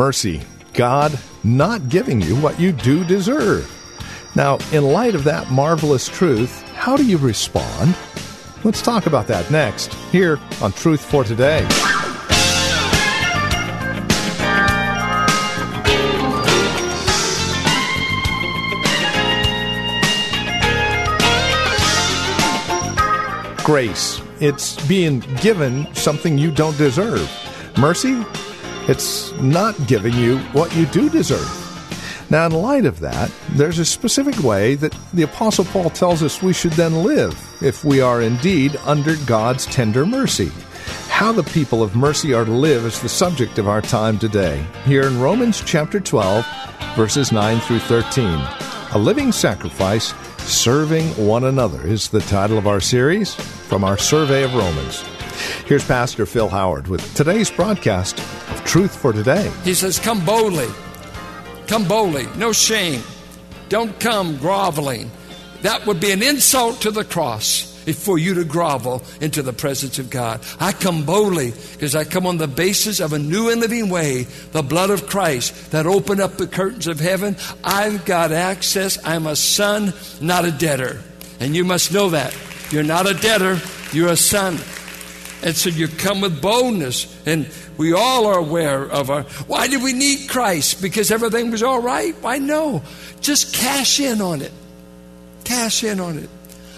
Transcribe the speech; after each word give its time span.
Mercy, 0.00 0.40
God 0.72 1.20
not 1.44 1.90
giving 1.90 2.22
you 2.22 2.34
what 2.36 2.58
you 2.58 2.72
do 2.72 3.04
deserve. 3.04 3.70
Now, 4.34 4.56
in 4.72 4.82
light 4.82 5.14
of 5.14 5.24
that 5.24 5.50
marvelous 5.50 6.08
truth, 6.08 6.62
how 6.68 6.96
do 6.96 7.04
you 7.04 7.18
respond? 7.18 7.94
Let's 8.64 8.80
talk 8.80 9.04
about 9.04 9.26
that 9.26 9.50
next, 9.50 9.92
here 10.10 10.40
on 10.62 10.72
Truth 10.72 11.04
for 11.04 11.22
Today. 11.22 11.68
Grace, 23.62 24.22
it's 24.40 24.82
being 24.86 25.20
given 25.42 25.94
something 25.94 26.38
you 26.38 26.50
don't 26.50 26.78
deserve. 26.78 27.30
Mercy, 27.76 28.24
it's 28.90 29.30
not 29.34 29.76
giving 29.86 30.14
you 30.14 30.38
what 30.50 30.74
you 30.74 30.84
do 30.86 31.08
deserve. 31.08 31.56
Now, 32.28 32.46
in 32.46 32.52
light 32.52 32.86
of 32.86 32.98
that, 32.98 33.30
there's 33.50 33.78
a 33.78 33.84
specific 33.84 34.36
way 34.42 34.74
that 34.74 34.96
the 35.14 35.22
Apostle 35.22 35.64
Paul 35.66 35.90
tells 35.90 36.24
us 36.24 36.42
we 36.42 36.52
should 36.52 36.72
then 36.72 37.04
live 37.04 37.38
if 37.62 37.84
we 37.84 38.00
are 38.00 38.20
indeed 38.20 38.76
under 38.84 39.14
God's 39.26 39.66
tender 39.66 40.04
mercy. 40.04 40.50
How 41.08 41.30
the 41.30 41.44
people 41.44 41.84
of 41.84 41.94
mercy 41.94 42.34
are 42.34 42.44
to 42.44 42.50
live 42.50 42.84
is 42.84 43.00
the 43.00 43.08
subject 43.08 43.58
of 43.58 43.68
our 43.68 43.80
time 43.80 44.18
today, 44.18 44.64
here 44.84 45.06
in 45.06 45.20
Romans 45.20 45.62
chapter 45.64 46.00
12, 46.00 46.44
verses 46.96 47.30
9 47.30 47.60
through 47.60 47.78
13. 47.78 48.24
A 48.92 48.98
living 48.98 49.30
sacrifice, 49.30 50.12
serving 50.38 51.06
one 51.10 51.44
another 51.44 51.86
is 51.86 52.08
the 52.08 52.22
title 52.22 52.58
of 52.58 52.66
our 52.66 52.80
series 52.80 53.34
from 53.34 53.84
our 53.84 53.96
survey 53.96 54.42
of 54.42 54.52
Romans. 54.52 55.04
Here's 55.64 55.86
Pastor 55.86 56.26
Phil 56.26 56.48
Howard 56.48 56.88
with 56.88 57.14
today's 57.14 57.52
broadcast 57.52 58.18
Truth 58.64 58.96
for 58.96 59.12
Today. 59.12 59.50
He 59.64 59.74
says, 59.74 59.98
Come 59.98 60.24
boldly. 60.24 60.68
Come 61.66 61.86
boldly. 61.86 62.26
No 62.36 62.52
shame. 62.52 63.02
Don't 63.68 63.98
come 64.00 64.36
groveling. 64.38 65.10
That 65.62 65.86
would 65.86 66.00
be 66.00 66.10
an 66.10 66.22
insult 66.22 66.80
to 66.82 66.90
the 66.90 67.04
cross 67.04 67.70
for 67.94 68.18
you 68.18 68.34
to 68.34 68.44
grovel 68.44 69.02
into 69.20 69.42
the 69.42 69.52
presence 69.52 69.98
of 69.98 70.10
God. 70.10 70.40
I 70.58 70.72
come 70.72 71.04
boldly 71.04 71.52
because 71.72 71.94
I 71.94 72.04
come 72.04 72.26
on 72.26 72.38
the 72.38 72.48
basis 72.48 73.00
of 73.00 73.12
a 73.12 73.18
new 73.18 73.50
and 73.50 73.60
living 73.60 73.88
way, 73.88 74.24
the 74.52 74.62
blood 74.62 74.90
of 74.90 75.08
Christ 75.08 75.70
that 75.72 75.86
opened 75.86 76.20
up 76.20 76.36
the 76.36 76.46
curtains 76.46 76.86
of 76.86 77.00
heaven. 77.00 77.36
I've 77.64 78.04
got 78.04 78.32
access. 78.32 78.98
I'm 79.04 79.26
a 79.26 79.36
son, 79.36 79.92
not 80.20 80.44
a 80.44 80.52
debtor. 80.52 81.00
And 81.40 81.56
you 81.56 81.64
must 81.64 81.92
know 81.92 82.10
that. 82.10 82.36
You're 82.70 82.82
not 82.82 83.08
a 83.08 83.14
debtor, 83.14 83.60
you're 83.92 84.10
a 84.10 84.16
son. 84.16 84.58
And 85.42 85.56
so 85.56 85.70
you 85.70 85.88
come 85.88 86.20
with 86.20 86.42
boldness. 86.42 87.06
And 87.26 87.48
we 87.76 87.92
all 87.92 88.26
are 88.26 88.38
aware 88.38 88.82
of 88.84 89.10
our. 89.10 89.22
Why 89.46 89.66
did 89.68 89.82
we 89.82 89.92
need 89.92 90.28
Christ? 90.28 90.82
Because 90.82 91.10
everything 91.10 91.50
was 91.50 91.62
all 91.62 91.80
right? 91.80 92.14
Why 92.20 92.38
no? 92.38 92.82
Just 93.20 93.54
cash 93.54 94.00
in 94.00 94.20
on 94.20 94.42
it. 94.42 94.52
Cash 95.44 95.84
in 95.84 96.00
on 96.00 96.18
it. 96.18 96.28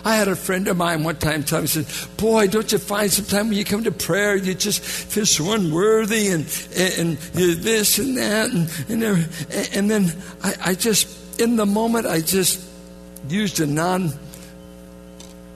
I 0.04 0.16
had 0.16 0.26
a 0.26 0.34
friend 0.34 0.66
of 0.66 0.76
mine 0.76 1.04
one 1.04 1.16
time 1.16 1.44
tell 1.44 1.60
me, 1.60 1.68
said, 1.68 1.86
Boy, 2.16 2.48
don't 2.48 2.70
you 2.72 2.78
find 2.78 3.10
sometimes 3.10 3.50
when 3.50 3.58
you 3.58 3.64
come 3.64 3.84
to 3.84 3.92
prayer, 3.92 4.34
you 4.34 4.54
just 4.54 4.80
feel 4.80 5.26
so 5.26 5.52
unworthy 5.52 6.28
and, 6.28 6.44
and, 6.76 6.98
and 6.98 7.18
this 7.62 7.98
and 7.98 8.16
that. 8.16 8.50
And, 8.50 9.02
and, 9.02 9.28
and 9.72 9.90
then 9.90 10.12
I, 10.42 10.54
I 10.64 10.74
just, 10.74 11.40
in 11.40 11.54
the 11.56 11.66
moment, 11.66 12.06
I 12.06 12.20
just 12.20 12.68
used 13.28 13.60
a 13.60 13.66
non 13.66 14.12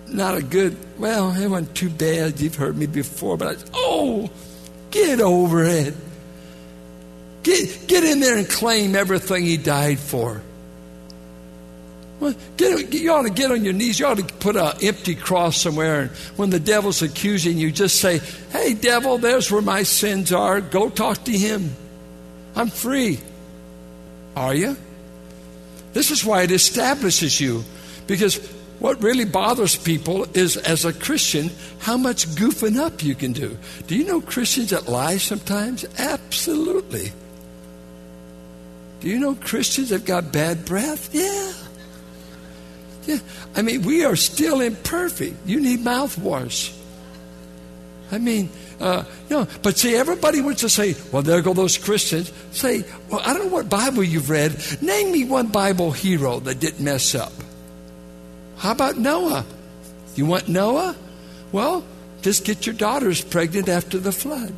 not 0.08 0.36
a 0.36 0.42
good, 0.42 0.76
well, 0.98 1.30
it 1.30 1.48
wasn't 1.48 1.74
too 1.74 1.90
bad. 1.90 2.40
You've 2.40 2.54
heard 2.54 2.76
me 2.76 2.86
before, 2.86 3.36
but 3.36 3.56
I, 3.56 3.62
oh, 3.74 4.30
get 4.90 5.20
over 5.20 5.64
it. 5.64 5.94
Get, 7.42 7.86
get 7.86 8.04
in 8.04 8.20
there 8.20 8.36
and 8.36 8.48
claim 8.48 8.94
everything 8.94 9.44
he 9.44 9.56
died 9.56 9.98
for. 9.98 10.42
Well, 12.18 12.34
get, 12.56 12.94
you 12.94 13.12
ought 13.12 13.22
to 13.22 13.30
get 13.30 13.50
on 13.50 13.62
your 13.62 13.74
knees. 13.74 14.00
You 14.00 14.06
ought 14.06 14.16
to 14.16 14.24
put 14.24 14.56
an 14.56 14.72
empty 14.82 15.14
cross 15.14 15.60
somewhere. 15.60 16.02
And 16.02 16.10
when 16.36 16.50
the 16.50 16.58
devil's 16.58 17.02
accusing 17.02 17.58
you, 17.58 17.70
just 17.70 18.00
say, 18.00 18.20
Hey, 18.50 18.74
devil, 18.74 19.18
there's 19.18 19.50
where 19.50 19.62
my 19.62 19.82
sins 19.82 20.32
are. 20.32 20.60
Go 20.60 20.88
talk 20.88 21.24
to 21.24 21.32
him. 21.32 21.74
I'm 22.54 22.70
free. 22.70 23.20
Are 24.34 24.54
you? 24.54 24.76
This 25.92 26.10
is 26.10 26.24
why 26.24 26.42
it 26.42 26.50
establishes 26.50 27.38
you. 27.40 27.64
Because 28.06 28.36
what 28.78 29.02
really 29.02 29.24
bothers 29.24 29.76
people 29.76 30.24
is, 30.34 30.56
as 30.56 30.84
a 30.84 30.92
Christian, 30.92 31.50
how 31.78 31.96
much 31.96 32.26
goofing 32.28 32.78
up 32.78 33.02
you 33.02 33.14
can 33.14 33.32
do. 33.32 33.56
Do 33.86 33.96
you 33.96 34.04
know 34.04 34.20
Christians 34.20 34.70
that 34.70 34.88
lie 34.88 35.16
sometimes? 35.16 35.84
Absolutely. 35.98 37.12
Do 39.00 39.08
you 39.08 39.18
know 39.18 39.34
Christians 39.34 39.90
that 39.90 40.04
got 40.04 40.32
bad 40.32 40.64
breath? 40.64 41.10
Yeah. 41.12 41.52
Yeah. 43.06 43.18
I 43.54 43.62
mean, 43.62 43.82
we 43.82 44.04
are 44.04 44.16
still 44.16 44.60
imperfect. 44.60 45.36
You 45.46 45.60
need 45.60 45.80
mouthwash. 45.80 46.76
I 48.10 48.18
mean, 48.18 48.50
uh, 48.80 49.04
but 49.62 49.78
see, 49.78 49.96
everybody 49.96 50.40
wants 50.40 50.60
to 50.60 50.68
say, 50.68 50.94
well, 51.12 51.22
there 51.22 51.40
go 51.40 51.54
those 51.54 51.78
Christians. 51.78 52.32
Say, 52.52 52.84
well, 53.10 53.20
I 53.24 53.32
don't 53.32 53.46
know 53.46 53.52
what 53.52 53.68
Bible 53.68 54.04
you've 54.04 54.30
read. 54.30 54.60
Name 54.82 55.12
me 55.12 55.24
one 55.24 55.48
Bible 55.48 55.92
hero 55.92 56.40
that 56.40 56.60
didn't 56.60 56.84
mess 56.84 57.14
up. 57.14 57.32
How 58.56 58.72
about 58.72 58.96
Noah? 58.96 59.44
You 60.14 60.26
want 60.26 60.48
Noah? 60.48 60.96
Well, 61.52 61.84
just 62.22 62.44
get 62.44 62.66
your 62.66 62.74
daughters 62.74 63.22
pregnant 63.22 63.68
after 63.68 63.98
the 63.98 64.12
flood. 64.12 64.52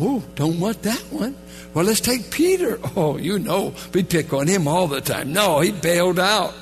Oh, 0.00 0.22
don't 0.34 0.60
want 0.60 0.82
that 0.82 1.00
one. 1.10 1.36
Well, 1.74 1.84
let's 1.84 2.00
take 2.00 2.30
Peter. 2.30 2.78
Oh, 2.96 3.16
you 3.16 3.38
know, 3.38 3.74
we 3.92 4.02
pick 4.02 4.32
on 4.32 4.46
him 4.46 4.66
all 4.66 4.88
the 4.88 5.00
time. 5.00 5.32
No, 5.32 5.60
he 5.60 5.70
bailed 5.70 6.18
out. 6.18 6.54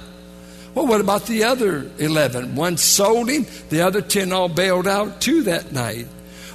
Well, 0.74 0.86
what 0.86 1.00
about 1.00 1.26
the 1.26 1.44
other 1.44 1.90
11? 1.98 2.54
One 2.54 2.76
sold 2.76 3.30
him, 3.30 3.46
the 3.70 3.80
other 3.80 4.02
10 4.02 4.32
all 4.32 4.48
bailed 4.48 4.86
out 4.86 5.20
too 5.22 5.44
that 5.44 5.72
night. 5.72 6.06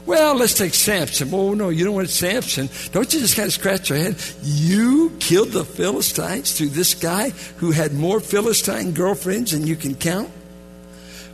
Well, 0.05 0.35
let's 0.35 0.53
take 0.53 0.73
Samson. 0.73 1.29
Oh, 1.31 1.53
no, 1.53 1.69
you 1.69 1.85
don't 1.85 1.95
want 1.95 2.09
Samson. 2.09 2.69
Don't 2.91 3.13
you 3.13 3.19
just 3.19 3.35
kind 3.35 3.47
of 3.47 3.53
scratch 3.53 3.89
your 3.89 3.99
head? 3.99 4.15
You 4.41 5.11
killed 5.19 5.49
the 5.49 5.63
Philistines 5.63 6.57
through 6.57 6.69
this 6.69 6.95
guy 6.95 7.29
who 7.57 7.71
had 7.71 7.93
more 7.93 8.19
Philistine 8.19 8.93
girlfriends 8.93 9.51
than 9.51 9.67
you 9.67 9.75
can 9.75 9.95
count? 9.95 10.29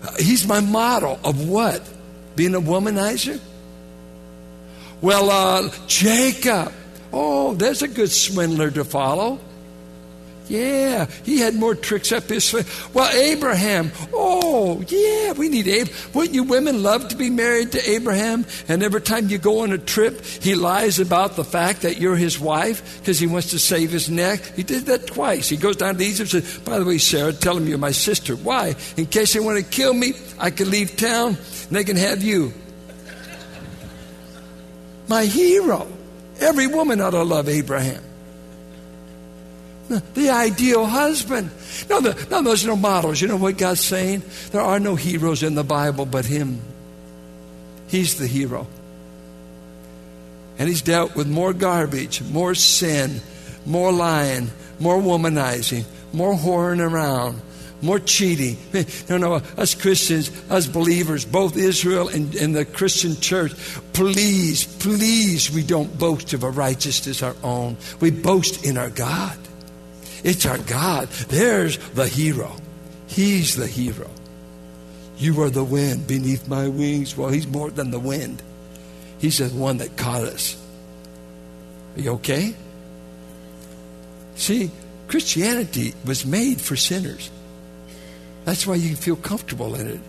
Uh, 0.03 0.11
he's 0.19 0.45
my 0.45 0.59
model 0.59 1.19
of 1.23 1.47
what? 1.47 1.81
Being 2.35 2.55
a 2.55 2.61
womanizer? 2.61 3.39
Well, 5.01 5.29
uh, 5.29 5.69
Jacob. 5.87 6.73
Oh, 7.13 7.53
there's 7.53 7.81
a 7.81 7.87
good 7.87 8.11
swindler 8.11 8.69
to 8.71 8.83
follow. 8.83 9.39
Yeah, 10.49 11.07
he 11.23 11.39
had 11.39 11.55
more 11.55 11.75
tricks 11.75 12.11
up 12.11 12.23
his 12.29 12.45
sleeve. 12.45 12.89
Well, 12.93 13.11
Abraham. 13.11 13.91
Oh, 14.13 14.81
yeah, 14.87 15.33
we 15.33 15.49
need 15.49 15.67
Abraham. 15.67 16.13
Wouldn't 16.13 16.35
you 16.35 16.43
women 16.43 16.83
love 16.83 17.09
to 17.09 17.15
be 17.15 17.29
married 17.29 17.73
to 17.73 17.89
Abraham? 17.89 18.45
And 18.67 18.81
every 18.81 19.01
time 19.01 19.29
you 19.29 19.37
go 19.37 19.59
on 19.61 19.73
a 19.73 19.77
trip, 19.77 20.23
he 20.23 20.55
lies 20.55 20.99
about 20.99 21.35
the 21.35 21.43
fact 21.43 21.81
that 21.81 21.97
you're 21.97 22.15
his 22.15 22.39
wife 22.39 22.99
because 22.99 23.19
he 23.19 23.27
wants 23.27 23.51
to 23.51 23.59
save 23.59 23.91
his 23.91 24.09
neck. 24.09 24.45
He 24.55 24.63
did 24.63 24.85
that 24.85 25.07
twice. 25.07 25.49
He 25.49 25.57
goes 25.57 25.75
down 25.75 25.97
to 25.97 26.03
Egypt 26.03 26.33
and 26.33 26.43
says, 26.43 26.59
By 26.59 26.79
the 26.79 26.85
way, 26.85 26.97
Sarah, 26.97 27.33
tell 27.33 27.57
him 27.57 27.67
you're 27.67 27.77
my 27.77 27.91
sister. 27.91 28.35
Why? 28.35 28.75
In 28.95 29.05
case 29.05 29.33
they 29.33 29.39
want 29.39 29.57
to 29.57 29.63
kill 29.63 29.93
me, 29.93 30.13
I 30.39 30.51
can 30.51 30.69
leave 30.69 30.95
town 30.95 31.37
and 31.67 31.75
they 31.75 31.83
can 31.83 31.97
have 31.97 32.23
you. 32.23 32.53
My 35.09 35.25
hero. 35.25 35.87
Every 36.39 36.67
woman 36.67 37.01
ought 37.01 37.11
to 37.11 37.23
love 37.23 37.49
Abraham 37.49 38.03
the 39.87 40.29
ideal 40.29 40.85
husband. 40.85 41.49
No, 41.89 42.01
the, 42.01 42.27
no, 42.29 42.41
there's 42.41 42.65
no 42.65 42.75
models. 42.75 43.21
You 43.21 43.27
know 43.27 43.37
what 43.37 43.57
God's 43.57 43.81
saying? 43.81 44.23
There 44.51 44.61
are 44.61 44.79
no 44.79 44.95
heroes 44.95 45.43
in 45.43 45.55
the 45.55 45.63
Bible 45.63 46.05
but 46.05 46.25
Him. 46.25 46.61
He's 47.87 48.17
the 48.17 48.27
hero. 48.27 48.67
And 50.59 50.67
He's 50.67 50.81
dealt 50.81 51.15
with 51.15 51.27
more 51.27 51.53
garbage, 51.53 52.21
more 52.21 52.55
sin, 52.55 53.21
more 53.65 53.91
lying, 53.91 54.49
more 54.79 54.97
womanizing, 54.97 55.85
more 56.13 56.33
whoring 56.33 56.79
around, 56.79 57.41
more 57.81 57.99
cheating. 57.99 58.57
No, 59.09 59.17
no, 59.17 59.33
us 59.35 59.73
Christians, 59.73 60.31
us 60.49 60.67
believers, 60.67 61.23
both 61.23 61.55
Israel 61.55 62.09
and, 62.09 62.35
and 62.35 62.53
the 62.53 62.65
Christian 62.65 63.15
church, 63.15 63.53
please, 63.93 64.65
please, 64.65 65.49
we 65.49 65.63
don't 65.63 65.97
boast 65.97 66.33
of 66.33 66.43
a 66.43 66.49
righteousness 66.49 67.23
our 67.23 67.35
own. 67.41 67.77
We 68.01 68.11
boast 68.11 68.65
in 68.65 68.77
our 68.77 68.89
God. 68.89 69.37
It's 70.27 70.45
our 70.45 70.57
God. 70.57 71.07
There's 71.29 71.77
the 71.91 72.05
hero. 72.05 72.51
He's 73.07 73.55
the 73.55 73.65
hero. 73.65 74.09
You 75.17 75.41
are 75.41 75.49
the 75.49 75.63
wind 75.63 76.05
beneath 76.05 76.49
my 76.49 76.67
wings. 76.67 77.15
Well, 77.15 77.29
he's 77.29 77.47
more 77.47 77.71
than 77.71 77.91
the 77.91 77.99
wind. 77.99 78.43
He's 79.19 79.37
the 79.37 79.47
one 79.47 79.77
that 79.77 79.95
caught 79.95 80.23
us. 80.23 80.61
Are 81.95 82.01
you 82.01 82.11
okay? 82.15 82.53
See, 84.35 84.69
Christianity 85.07 85.93
was 86.05 86.25
made 86.25 86.59
for 86.59 86.75
sinners. 86.75 87.31
That's 88.43 88.67
why 88.67 88.75
you 88.75 88.97
feel 88.97 89.15
comfortable 89.15 89.75
in 89.75 89.87
it. 89.87 90.01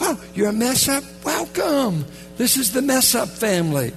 Oh, 0.00 0.20
you're 0.34 0.48
a 0.48 0.52
mess 0.52 0.88
up? 0.88 1.04
Welcome. 1.24 2.06
This 2.38 2.56
is 2.56 2.72
the 2.72 2.82
mess 2.82 3.14
up 3.14 3.28
family. 3.28 3.92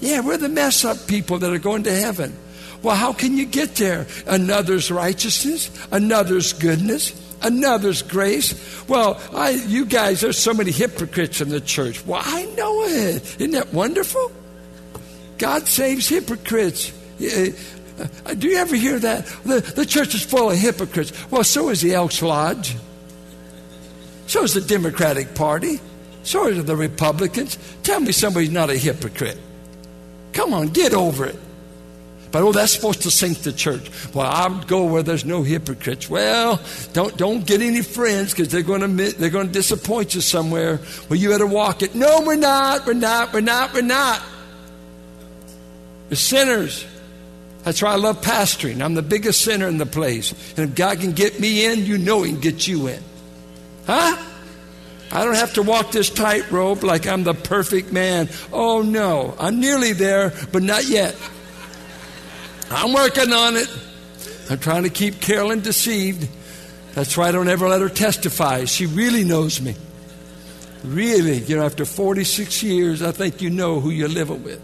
Yeah, 0.00 0.20
we're 0.20 0.36
the 0.36 0.50
mess 0.50 0.84
up 0.84 1.06
people 1.06 1.38
that 1.38 1.50
are 1.50 1.58
going 1.58 1.84
to 1.84 1.92
heaven. 1.94 2.36
Well, 2.82 2.96
how 2.96 3.12
can 3.12 3.36
you 3.36 3.46
get 3.46 3.76
there? 3.76 4.06
Another's 4.26 4.90
righteousness, 4.90 5.70
another's 5.90 6.52
goodness, 6.52 7.12
another's 7.42 8.02
grace. 8.02 8.54
Well, 8.88 9.20
I, 9.32 9.50
you 9.50 9.84
guys, 9.86 10.20
there's 10.20 10.38
so 10.38 10.54
many 10.54 10.70
hypocrites 10.70 11.40
in 11.40 11.48
the 11.48 11.60
church. 11.60 12.04
Well, 12.06 12.22
I 12.24 12.44
know 12.56 12.82
it. 12.84 13.40
Isn't 13.40 13.52
that 13.52 13.72
wonderful? 13.72 14.30
God 15.38 15.66
saves 15.66 16.08
hypocrites. 16.08 16.92
Uh, 17.20 18.34
do 18.34 18.48
you 18.48 18.56
ever 18.56 18.76
hear 18.76 18.98
that? 18.98 19.26
The, 19.44 19.60
the 19.60 19.86
church 19.86 20.14
is 20.14 20.22
full 20.22 20.50
of 20.50 20.58
hypocrites. 20.58 21.12
Well, 21.30 21.44
so 21.44 21.70
is 21.70 21.80
the 21.80 21.94
Elks 21.94 22.22
Lodge. 22.22 22.76
So 24.26 24.42
is 24.42 24.54
the 24.54 24.60
Democratic 24.60 25.34
Party. 25.34 25.80
So 26.22 26.48
are 26.48 26.52
the 26.52 26.76
Republicans. 26.76 27.56
Tell 27.84 28.00
me 28.00 28.12
somebody's 28.12 28.50
not 28.50 28.68
a 28.68 28.76
hypocrite. 28.76 29.38
Come 30.32 30.52
on, 30.52 30.68
get 30.68 30.92
over 30.92 31.26
it. 31.26 31.38
But 32.32 32.42
oh, 32.42 32.52
that's 32.52 32.72
supposed 32.72 33.02
to 33.02 33.10
sink 33.10 33.38
the 33.38 33.52
church. 33.52 33.90
Well, 34.14 34.26
I'll 34.26 34.62
go 34.64 34.84
where 34.84 35.02
there's 35.02 35.24
no 35.24 35.42
hypocrites. 35.42 36.10
Well, 36.10 36.60
don't 36.92 37.16
don't 37.16 37.46
get 37.46 37.60
any 37.62 37.82
friends 37.82 38.32
because 38.32 38.48
they're 38.48 38.62
going 38.62 38.80
to 38.80 39.12
they're 39.12 39.30
going 39.30 39.46
to 39.46 39.52
disappoint 39.52 40.14
you 40.14 40.20
somewhere. 40.20 40.80
Well, 41.08 41.18
you 41.18 41.30
better 41.30 41.46
walk 41.46 41.82
it. 41.82 41.94
No, 41.94 42.22
we're 42.26 42.36
not. 42.36 42.86
We're 42.86 42.94
not. 42.94 43.32
We're 43.32 43.40
not. 43.40 43.72
We're 43.72 43.82
not. 43.82 44.22
We're 46.10 46.16
sinners. 46.16 46.84
That's 47.64 47.82
why 47.82 47.92
I 47.92 47.96
love 47.96 48.22
pastoring. 48.22 48.80
I'm 48.80 48.94
the 48.94 49.02
biggest 49.02 49.40
sinner 49.40 49.66
in 49.66 49.78
the 49.78 49.86
place. 49.86 50.32
And 50.56 50.70
if 50.70 50.76
God 50.76 51.00
can 51.00 51.12
get 51.12 51.40
me 51.40 51.64
in, 51.66 51.84
you 51.84 51.98
know 51.98 52.22
He 52.22 52.30
can 52.32 52.40
get 52.40 52.68
you 52.68 52.86
in. 52.86 53.02
Huh? 53.86 54.24
I 55.10 55.24
don't 55.24 55.34
have 55.34 55.54
to 55.54 55.62
walk 55.62 55.92
this 55.92 56.10
tightrope 56.10 56.82
like 56.82 57.06
I'm 57.06 57.24
the 57.24 57.34
perfect 57.34 57.92
man. 57.92 58.28
Oh, 58.52 58.82
no. 58.82 59.34
I'm 59.38 59.60
nearly 59.60 59.92
there, 59.92 60.32
but 60.52 60.62
not 60.62 60.86
yet. 60.86 61.16
I'm 62.70 62.92
working 62.92 63.32
on 63.32 63.56
it. 63.56 63.68
I'm 64.50 64.58
trying 64.58 64.84
to 64.84 64.90
keep 64.90 65.20
Carolyn 65.20 65.60
deceived. 65.60 66.28
That's 66.94 67.16
why 67.16 67.28
I 67.28 67.32
don't 67.32 67.48
ever 67.48 67.68
let 67.68 67.80
her 67.80 67.88
testify. 67.88 68.64
She 68.64 68.86
really 68.86 69.24
knows 69.24 69.60
me. 69.60 69.74
Really. 70.84 71.38
You 71.38 71.56
know, 71.56 71.64
after 71.64 71.84
46 71.84 72.62
years, 72.62 73.02
I 73.02 73.12
think 73.12 73.42
you 73.42 73.50
know 73.50 73.80
who 73.80 73.90
you're 73.90 74.08
living 74.08 74.42
with. 74.42 74.60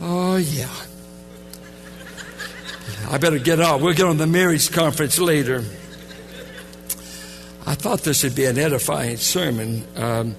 Oh, 0.00 0.36
yeah. 0.36 0.70
I 3.10 3.18
better 3.18 3.38
get 3.38 3.60
off. 3.60 3.80
We'll 3.80 3.94
get 3.94 4.06
on 4.06 4.16
the 4.16 4.26
marriage 4.26 4.70
conference 4.70 5.18
later. 5.18 5.64
I 7.66 7.74
thought 7.74 8.00
this 8.02 8.22
would 8.24 8.34
be 8.34 8.46
an 8.46 8.58
edifying 8.58 9.16
sermon. 9.16 9.84
Um, 9.96 10.36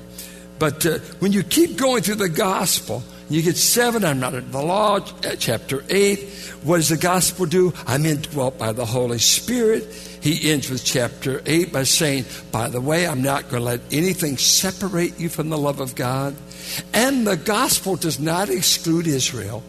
but 0.58 0.86
uh, 0.86 1.00
when 1.20 1.32
you 1.32 1.44
keep 1.44 1.78
going 1.78 2.02
through 2.02 2.16
the 2.16 2.30
gospel, 2.30 3.04
you 3.34 3.42
get 3.42 3.58
seven, 3.58 4.04
I'm 4.04 4.20
not 4.20 4.34
in 4.34 4.52
the 4.52 4.62
law, 4.62 4.98
uh, 4.98 5.36
chapter 5.38 5.84
eight. 5.90 6.30
What 6.64 6.78
does 6.78 6.90
the 6.90 6.98
gospel 6.98 7.48
do? 7.48 7.74
I'm 7.88 8.06
indwelt 8.06 8.60
by 8.60 8.72
the 8.72 8.86
Holy 8.86 9.18
Spirit. 9.18 9.84
He 10.22 10.52
ends 10.52 10.70
with 10.70 10.86
chapter 10.86 11.42
8 11.48 11.74
by 11.74 11.84
saying, 11.84 12.26
By 12.52 12.70
the 12.70 12.80
way, 12.80 13.08
I'm 13.08 13.24
not 13.24 13.50
going 13.50 13.62
to 13.62 13.66
let 13.66 13.82
anything 13.92 14.38
separate 14.38 15.20
you 15.20 15.30
from 15.30 15.50
the 15.50 15.58
love 15.58 15.80
of 15.80 15.96
God. 15.96 16.36
And 16.94 17.26
the 17.26 17.38
gospel 17.38 17.96
does 17.96 18.20
not 18.20 18.50
exclude 18.50 19.08
Israel. 19.08 19.64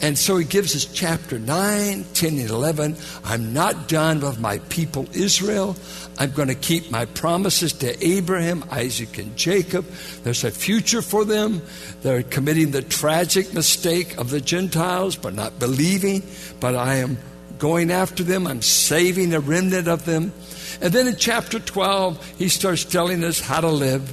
And 0.00 0.16
so 0.16 0.36
he 0.36 0.46
gives 0.46 0.74
us 0.74 0.86
chapter 0.86 1.38
9, 1.38 2.04
10, 2.14 2.38
and 2.38 2.50
11. 2.50 2.96
I'm 3.24 3.52
not 3.52 3.88
done 3.88 4.20
with 4.20 4.40
my 4.40 4.58
people 4.70 5.06
Israel. 5.12 5.76
I'm 6.18 6.32
going 6.32 6.48
to 6.48 6.54
keep 6.54 6.90
my 6.90 7.04
promises 7.04 7.72
to 7.74 8.06
Abraham, 8.06 8.64
Isaac, 8.70 9.18
and 9.18 9.36
Jacob. 9.36 9.86
There's 10.24 10.42
a 10.42 10.50
future 10.50 11.00
for 11.00 11.24
them. 11.24 11.62
They're 12.02 12.24
committing 12.24 12.72
the 12.72 12.82
tragic 12.82 13.54
mistake 13.54 14.18
of 14.18 14.30
the 14.30 14.40
Gentiles 14.40 15.14
by 15.14 15.30
not 15.30 15.60
believing, 15.60 16.24
but 16.58 16.74
I 16.74 16.96
am 16.96 17.18
going 17.58 17.92
after 17.92 18.24
them. 18.24 18.46
I'm 18.46 18.62
saving 18.62 19.32
a 19.32 19.40
remnant 19.40 19.86
of 19.86 20.04
them. 20.04 20.32
And 20.80 20.92
then 20.92 21.06
in 21.06 21.16
chapter 21.16 21.60
12, 21.60 22.34
he 22.38 22.48
starts 22.48 22.84
telling 22.84 23.22
us 23.22 23.40
how 23.40 23.60
to 23.60 23.70
live 23.70 24.12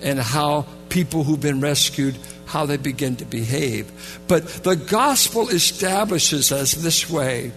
and 0.00 0.18
how 0.18 0.66
people 0.88 1.24
who've 1.24 1.40
been 1.40 1.60
rescued 1.60 2.16
how 2.46 2.66
they 2.66 2.76
begin 2.76 3.16
to 3.16 3.24
behave. 3.24 3.90
But 4.28 4.46
the 4.46 4.76
gospel 4.76 5.48
establishes 5.48 6.52
us 6.52 6.72
this 6.74 7.08
way. 7.08 7.52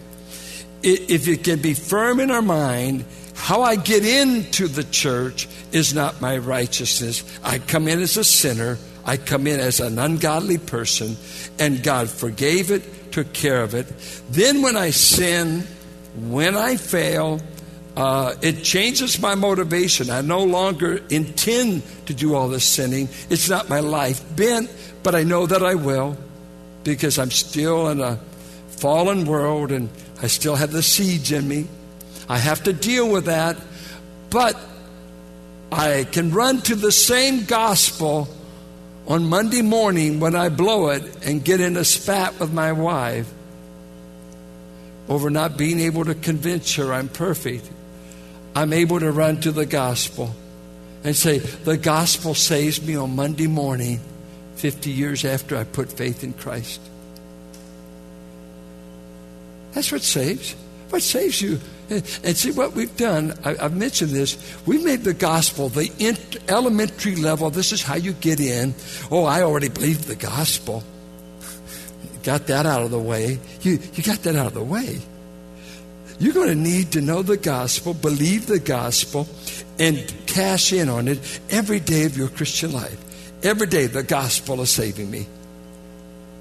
If 0.81 1.27
it 1.27 1.43
can 1.43 1.61
be 1.61 1.73
firm 1.73 2.19
in 2.19 2.31
our 2.31 2.41
mind, 2.41 3.03
how 3.35 3.61
I 3.61 3.75
get 3.75 4.05
into 4.05 4.67
the 4.67 4.83
church 4.83 5.47
is 5.71 5.93
not 5.93 6.21
my 6.21 6.37
righteousness. 6.37 7.23
I 7.43 7.59
come 7.59 7.87
in 7.87 8.01
as 8.01 8.17
a 8.17 8.23
sinner, 8.23 8.77
I 9.05 9.17
come 9.17 9.45
in 9.45 9.59
as 9.59 9.79
an 9.79 9.99
ungodly 9.99 10.57
person, 10.57 11.17
and 11.59 11.83
God 11.83 12.09
forgave 12.09 12.71
it, 12.71 13.11
took 13.11 13.33
care 13.33 13.61
of 13.61 13.75
it. 13.75 13.87
Then 14.29 14.61
when 14.61 14.75
I 14.75 14.89
sin, 14.89 15.67
when 16.15 16.55
I 16.55 16.77
fail, 16.77 17.39
uh, 17.95 18.35
it 18.41 18.63
changes 18.63 19.21
my 19.21 19.35
motivation. 19.35 20.09
I 20.09 20.21
no 20.21 20.43
longer 20.43 21.01
intend 21.09 21.83
to 22.07 22.13
do 22.13 22.35
all 22.35 22.49
this 22.49 22.65
sinning. 22.65 23.09
It's 23.29 23.49
not 23.49 23.69
my 23.69 23.79
life 23.79 24.23
bent, 24.35 24.69
but 25.03 25.15
I 25.15 25.23
know 25.23 25.45
that 25.45 25.63
I 25.63 25.75
will 25.75 26.17
because 26.83 27.17
I'm 27.19 27.31
still 27.31 27.89
in 27.89 28.01
a 28.01 28.17
fallen 28.67 29.25
world 29.25 29.71
and 29.71 29.89
I 30.21 30.27
still 30.27 30.55
have 30.55 30.71
the 30.71 30.83
seeds 30.83 31.31
in 31.31 31.47
me. 31.47 31.67
I 32.27 32.37
have 32.37 32.63
to 32.63 32.73
deal 32.73 33.09
with 33.09 33.25
that, 33.25 33.57
but 34.29 34.57
I 35.71 36.05
can 36.11 36.31
run 36.31 36.61
to 36.63 36.75
the 36.75 36.91
same 36.91 37.45
gospel 37.45 38.27
on 39.07 39.25
Monday 39.27 39.61
morning 39.61 40.19
when 40.19 40.35
I 40.35 40.49
blow 40.49 40.89
it 40.89 41.25
and 41.25 41.43
get 41.43 41.59
in 41.59 41.77
a 41.77 41.83
spat 41.83 42.39
with 42.39 42.51
my 42.51 42.71
wife 42.71 43.31
over 45.07 45.29
not 45.29 45.57
being 45.57 45.79
able 45.79 46.05
to 46.05 46.15
convince 46.15 46.75
her 46.75 46.93
I'm 46.93 47.09
perfect. 47.09 47.69
I'm 48.55 48.73
able 48.73 48.99
to 48.99 49.11
run 49.11 49.41
to 49.41 49.51
the 49.51 49.65
gospel 49.65 50.33
and 51.03 51.15
say, 51.15 51.39
The 51.39 51.77
gospel 51.77 52.33
saves 52.33 52.81
me 52.81 52.95
on 52.95 53.15
Monday 53.15 53.47
morning, 53.47 53.99
50 54.55 54.89
years 54.89 55.25
after 55.25 55.55
I 55.55 55.65
put 55.65 55.91
faith 55.91 56.23
in 56.23 56.33
Christ. 56.33 56.81
That's 59.73 59.91
what 59.91 60.01
saves. 60.01 60.55
What 60.89 61.03
saves 61.03 61.41
you? 61.41 61.59
And 61.89 62.35
see 62.35 62.51
what 62.51 62.73
we've 62.73 62.95
done. 62.97 63.33
I, 63.43 63.53
have 63.55 63.75
mentioned 63.75 64.11
this. 64.11 64.37
We've 64.65 64.83
made 64.83 65.03
the 65.03 65.13
gospel 65.13 65.69
the 65.69 65.91
elementary 66.47 67.15
level. 67.15 67.49
This 67.49 67.71
is 67.71 67.83
how 67.83 67.95
you 67.95 68.13
get 68.13 68.39
in. 68.39 68.73
Oh, 69.11 69.25
I 69.25 69.43
already 69.43 69.69
believe 69.69 70.07
the 70.07 70.15
gospel. 70.15 70.83
Got 72.23 72.47
that 72.47 72.65
out 72.65 72.81
of 72.81 72.91
the 72.91 72.99
way. 72.99 73.39
You, 73.61 73.79
you 73.93 74.03
got 74.03 74.23
that 74.23 74.35
out 74.35 74.47
of 74.47 74.53
the 74.55 74.63
way. 74.63 74.99
You're 76.17 76.33
going 76.33 76.47
to 76.47 76.55
need 76.55 76.93
to 76.93 77.01
know 77.01 77.21
the 77.21 77.37
gospel, 77.37 77.93
believe 77.93 78.47
the 78.47 78.59
gospel, 78.59 79.27
and 79.77 80.13
cash 80.25 80.71
in 80.71 80.89
on 80.89 81.07
it 81.07 81.19
every 81.49 81.79
day 81.79 82.05
of 82.05 82.17
your 82.17 82.29
Christian 82.29 82.71
life. 82.71 83.01
Every 83.43 83.67
day, 83.67 83.85
the 83.85 84.01
gospel 84.01 84.61
is 84.61 84.71
saving 84.71 85.11
me. 85.11 85.27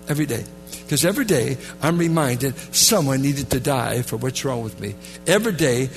Every 0.09 0.27
day. 0.27 0.45
Because 0.85 1.05
every 1.05 1.25
day 1.25 1.57
I'm 1.81 1.97
reminded 1.97 2.57
someone 2.75 3.23
needed 3.23 3.51
to 3.51 3.61
die 3.61 4.03
for 4.03 4.17
what's 4.17 4.45
wrong 4.45 4.63
with 4.63 4.79
me. 4.81 4.95
Every 5.27 5.53
day, 5.53 5.89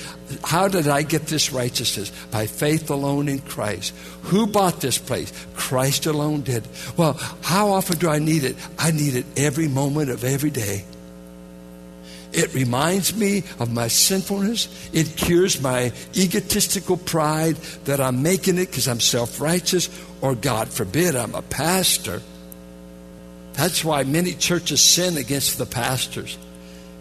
how 0.42 0.68
did 0.68 0.88
I 0.88 1.02
get 1.02 1.26
this 1.26 1.52
righteousness? 1.52 2.10
By 2.30 2.46
faith 2.46 2.88
alone 2.88 3.28
in 3.28 3.40
Christ. 3.40 3.94
Who 4.22 4.46
bought 4.46 4.80
this 4.80 4.96
place? 4.96 5.30
Christ 5.54 6.06
alone 6.06 6.40
did. 6.40 6.66
Well, 6.96 7.14
how 7.42 7.68
often 7.68 7.98
do 7.98 8.08
I 8.08 8.18
need 8.18 8.44
it? 8.44 8.56
I 8.78 8.90
need 8.90 9.14
it 9.14 9.26
every 9.36 9.68
moment 9.68 10.10
of 10.10 10.24
every 10.24 10.50
day. 10.50 10.84
It 12.32 12.54
reminds 12.54 13.14
me 13.14 13.44
of 13.58 13.72
my 13.72 13.88
sinfulness. 13.88 14.68
It 14.92 15.16
cures 15.16 15.60
my 15.60 15.92
egotistical 16.14 16.96
pride 16.96 17.56
that 17.84 18.00
I'm 18.00 18.22
making 18.22 18.58
it 18.58 18.66
because 18.66 18.88
I'm 18.88 19.00
self 19.00 19.40
righteous, 19.40 19.88
or 20.20 20.34
God 20.34 20.68
forbid, 20.68 21.16
I'm 21.16 21.34
a 21.34 21.42
pastor. 21.42 22.22
That's 23.58 23.84
why 23.84 24.04
many 24.04 24.34
churches 24.34 24.80
sin 24.80 25.16
against 25.16 25.58
the 25.58 25.66
pastors 25.66 26.38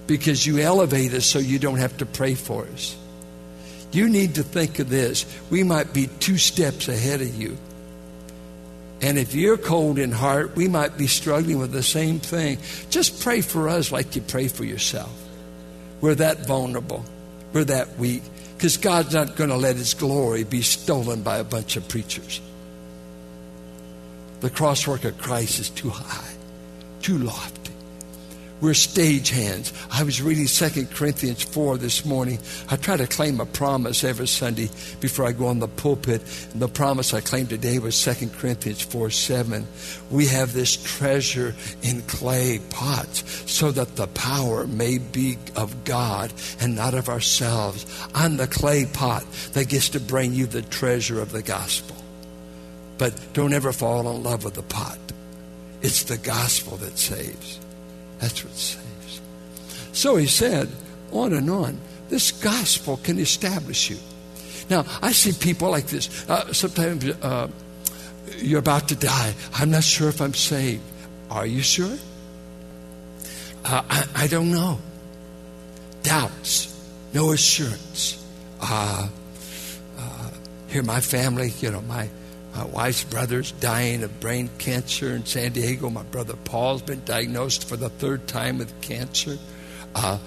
because 0.08 0.44
you 0.44 0.58
elevate 0.58 1.14
us 1.14 1.28
so 1.28 1.38
you 1.38 1.60
don't 1.60 1.78
have 1.78 1.98
to 1.98 2.06
pray 2.08 2.34
for 2.34 2.66
us. 2.66 2.98
You 3.92 4.10
need 4.10 4.34
to 4.36 4.44
think 4.44 4.80
of 4.80 4.90
this. 4.90 5.28
We 5.52 5.62
might 5.62 5.94
be 5.94 6.08
two 6.20 6.40
steps 6.40 6.88
ahead 6.88 7.22
of 7.22 7.36
you. 7.36 7.60
And 9.04 9.20
if 9.20 9.36
you're 9.36 9.58
cold 9.58 10.00
in 10.00 10.12
heart, 10.12 10.56
we 10.56 10.68
might 10.68 10.98
be 10.98 11.06
struggling 11.06 11.60
with 11.60 11.74
the 11.74 11.84
same 11.84 12.20
thing. 12.20 12.58
Just 12.90 13.22
pray 13.22 13.42
for 13.42 13.70
us 13.70 13.92
like 13.92 14.16
you 14.16 14.24
pray 14.24 14.48
for 14.48 14.64
yourself. 14.64 15.14
We're 16.02 16.16
that 16.16 16.48
vulnerable, 16.48 17.06
we're 17.54 17.66
that 17.66 18.00
weak, 18.00 18.24
because 18.56 18.78
God's 18.78 19.14
not 19.14 19.36
going 19.36 19.52
to 19.52 19.58
let 19.58 19.76
His 19.76 19.94
glory 19.94 20.44
be 20.44 20.64
stolen 20.64 21.22
by 21.22 21.38
a 21.38 21.44
bunch 21.44 21.76
of 21.76 21.88
preachers. 21.88 22.42
The 24.40 24.50
crosswork 24.50 25.06
of 25.06 25.20
Christ 25.20 25.60
is 25.60 25.70
too 25.70 25.92
high, 25.92 26.34
too 27.08 27.18
lofty. 27.20 27.72
We're 28.60 28.74
stage 28.74 29.30
hands. 29.30 29.72
I 29.90 30.04
was 30.04 30.22
reading 30.22 30.46
2 30.46 30.88
Corinthians 30.88 31.42
4 31.42 31.78
this 31.78 32.04
morning. 32.04 32.38
I 32.70 32.76
try 32.76 32.98
to 32.98 33.08
claim 33.08 33.40
a 33.40 33.46
promise 33.46 34.04
every 34.04 34.28
Sunday 34.28 34.70
before 35.00 35.26
I 35.26 35.32
go 35.32 35.48
on 35.48 35.60
the 35.60 35.70
pulpit. 35.70 36.22
And 36.52 36.62
the 36.62 36.68
promise 36.68 37.14
I 37.14 37.22
claimed 37.22 37.48
today 37.48 37.80
was 37.80 38.04
2 38.04 38.28
Corinthians 38.32 38.82
4 38.82 39.10
7. 39.10 39.66
We 40.12 40.26
have 40.26 40.52
this 40.52 40.76
treasure 40.76 41.56
in 41.82 42.02
clay 42.02 42.60
pots 42.72 43.24
so 43.50 43.72
that 43.72 43.96
the 43.96 44.08
power 44.08 44.68
may 44.68 44.98
be 44.98 45.38
of 45.56 45.86
God 45.86 46.34
and 46.60 46.76
not 46.76 46.94
of 46.94 47.08
ourselves. 47.08 47.86
I'm 48.16 48.36
the 48.36 48.48
clay 48.48 48.86
pot 48.86 49.24
that 49.54 49.70
gets 49.70 49.88
to 49.90 50.02
bring 50.02 50.34
you 50.34 50.46
the 50.46 50.62
treasure 50.62 51.22
of 51.22 51.32
the 51.32 51.42
gospel. 51.42 51.96
But 52.98 53.18
don't 53.32 53.54
ever 53.54 53.72
fall 53.72 54.14
in 54.14 54.24
love 54.24 54.44
with 54.44 54.56
the 54.56 54.64
pot. 54.64 55.07
It's 55.82 56.04
the 56.04 56.18
gospel 56.18 56.78
that 56.78 56.98
saves. 56.98 57.60
That's 58.20 58.44
what 58.44 58.54
saves. 58.54 59.22
So 59.92 60.16
he 60.16 60.26
said, 60.28 60.70
on 61.12 61.34
and 61.34 61.50
on, 61.50 61.80
this 62.10 62.32
gospel 62.32 62.98
can 62.98 63.20
establish 63.20 63.90
you. 63.90 63.98
Now, 64.70 64.86
I 65.02 65.12
see 65.12 65.32
people 65.32 65.70
like 65.70 65.88
this. 65.88 66.30
Uh, 66.30 66.52
sometimes 66.54 67.06
uh, 67.06 67.48
you're 68.38 68.60
about 68.60 68.90
to 68.90 68.96
die. 68.96 69.34
I'm 69.54 69.72
not 69.72 69.84
sure 69.84 70.10
if 70.10 70.22
I'm 70.22 70.34
saved. 70.34 70.84
Are 71.30 71.46
you 71.46 71.62
sure? 71.62 71.98
Uh, 73.64 73.84
I, 73.90 74.06
I, 74.16 74.28
don't 74.28 74.52
know. 74.52 74.80
Doubts, 76.04 76.74
no 77.14 77.32
assurance. 77.32 78.24
Uh, 78.62 79.08
uh, 79.98 80.30
here, 80.68 80.84
my 80.84 81.02
family, 81.02 81.52
you 81.60 81.72
know, 81.72 81.82
my 81.82 82.10
my 82.58 82.66
wife's 82.66 83.04
brother's 83.04 83.52
dying 83.52 84.02
of 84.02 84.20
brain 84.20 84.50
cancer 84.58 85.16
in 85.16 85.28
San 85.28 85.52
Diego. 85.52 85.92
My 85.92 86.02
brother 86.02 86.34
Paul's 86.44 86.82
been 86.82 87.04
diagnosed 87.06 87.70
for 87.70 87.78
the 87.78 87.90
third 87.90 88.28
time 88.28 88.58
with 88.58 88.82
cancer. 88.82 89.38
Uh, 89.94 90.18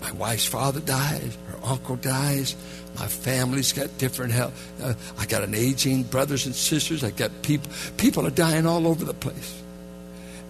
my 0.00 0.12
wife's 0.12 0.46
father 0.46 0.80
dies. 0.80 1.36
Her 1.48 1.58
uncle 1.64 1.96
dies. 1.96 2.56
My 2.98 3.08
family's 3.08 3.74
got 3.74 3.98
different 3.98 4.32
health. 4.32 4.54
Uh, 4.82 4.94
I 5.18 5.26
got 5.26 5.42
an 5.42 5.54
aging 5.54 6.04
brothers 6.04 6.46
and 6.46 6.54
sisters. 6.54 7.04
I 7.04 7.10
got 7.10 7.30
people. 7.42 7.70
People 7.98 8.26
are 8.26 8.30
dying 8.30 8.66
all 8.66 8.86
over 8.86 9.04
the 9.04 9.12
place. 9.12 9.62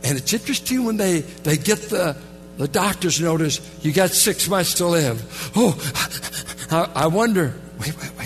And 0.04 0.16
it's 0.16 0.32
interesting 0.32 0.84
when 0.84 0.96
they, 0.96 1.22
they 1.42 1.56
get 1.56 1.78
the, 1.90 2.16
the 2.56 2.68
doctor's 2.68 3.20
notice, 3.20 3.60
you 3.82 3.92
got 3.92 4.10
six 4.10 4.48
months 4.48 4.74
to 4.74 4.86
live. 4.86 5.50
Oh, 5.56 5.74
I, 6.70 7.02
I 7.02 7.06
wonder, 7.08 7.52
wait, 7.80 8.00
wait, 8.00 8.16
wait. 8.16 8.21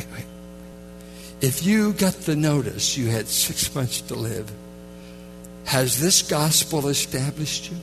If 1.41 1.67
you 1.67 1.93
got 1.93 2.15
the 2.15 2.37
notice 2.37 2.97
you 2.97 3.09
had 3.09 3.29
six 3.29 3.75
months 3.75 4.01
to 4.03 4.15
live, 4.15 4.51
has 5.65 6.01
this 6.01 6.23
gospel 6.23 6.89
established 6.89 7.71
you? 7.71 7.77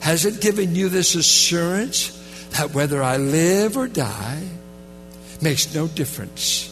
Has 0.00 0.24
it 0.24 0.40
given 0.40 0.74
you 0.74 0.88
this 0.88 1.14
assurance 1.14 2.10
that 2.50 2.72
whether 2.74 3.02
I 3.02 3.16
live 3.16 3.76
or 3.76 3.88
die 3.88 4.46
makes 5.40 5.74
no 5.74 5.88
difference? 5.88 6.70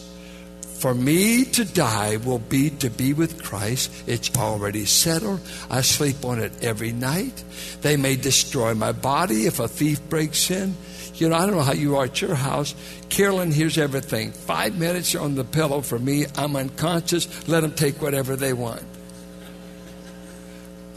For 0.61 0.93
me 0.93 1.45
to 1.45 1.65
die 1.65 2.17
will 2.17 2.39
be 2.39 2.69
to 2.69 2.89
be 2.89 3.13
with 3.13 3.41
Christ. 3.41 3.89
It's 4.05 4.35
already 4.37 4.85
settled. 4.85 5.39
I 5.69 5.81
sleep 5.81 6.25
on 6.25 6.39
it 6.39 6.51
every 6.61 6.91
night. 6.91 7.43
They 7.81 7.95
may 7.95 8.17
destroy 8.17 8.73
my 8.73 8.91
body 8.91 9.45
if 9.45 9.59
a 9.59 9.67
thief 9.67 10.01
breaks 10.09 10.51
in. 10.51 10.75
You 11.15 11.29
know, 11.29 11.35
I 11.35 11.45
don't 11.45 11.55
know 11.55 11.61
how 11.61 11.73
you 11.73 11.97
are 11.97 12.05
at 12.05 12.21
your 12.21 12.35
house. 12.35 12.73
Carolyn 13.09 13.51
hears 13.51 13.77
everything. 13.77 14.31
Five 14.31 14.77
minutes 14.77 15.13
on 15.15 15.35
the 15.35 15.43
pillow 15.43 15.81
for 15.81 15.99
me. 15.99 16.25
I'm 16.35 16.55
unconscious. 16.55 17.47
Let 17.47 17.61
them 17.61 17.73
take 17.73 18.01
whatever 18.01 18.35
they 18.35 18.53
want. 18.53 18.83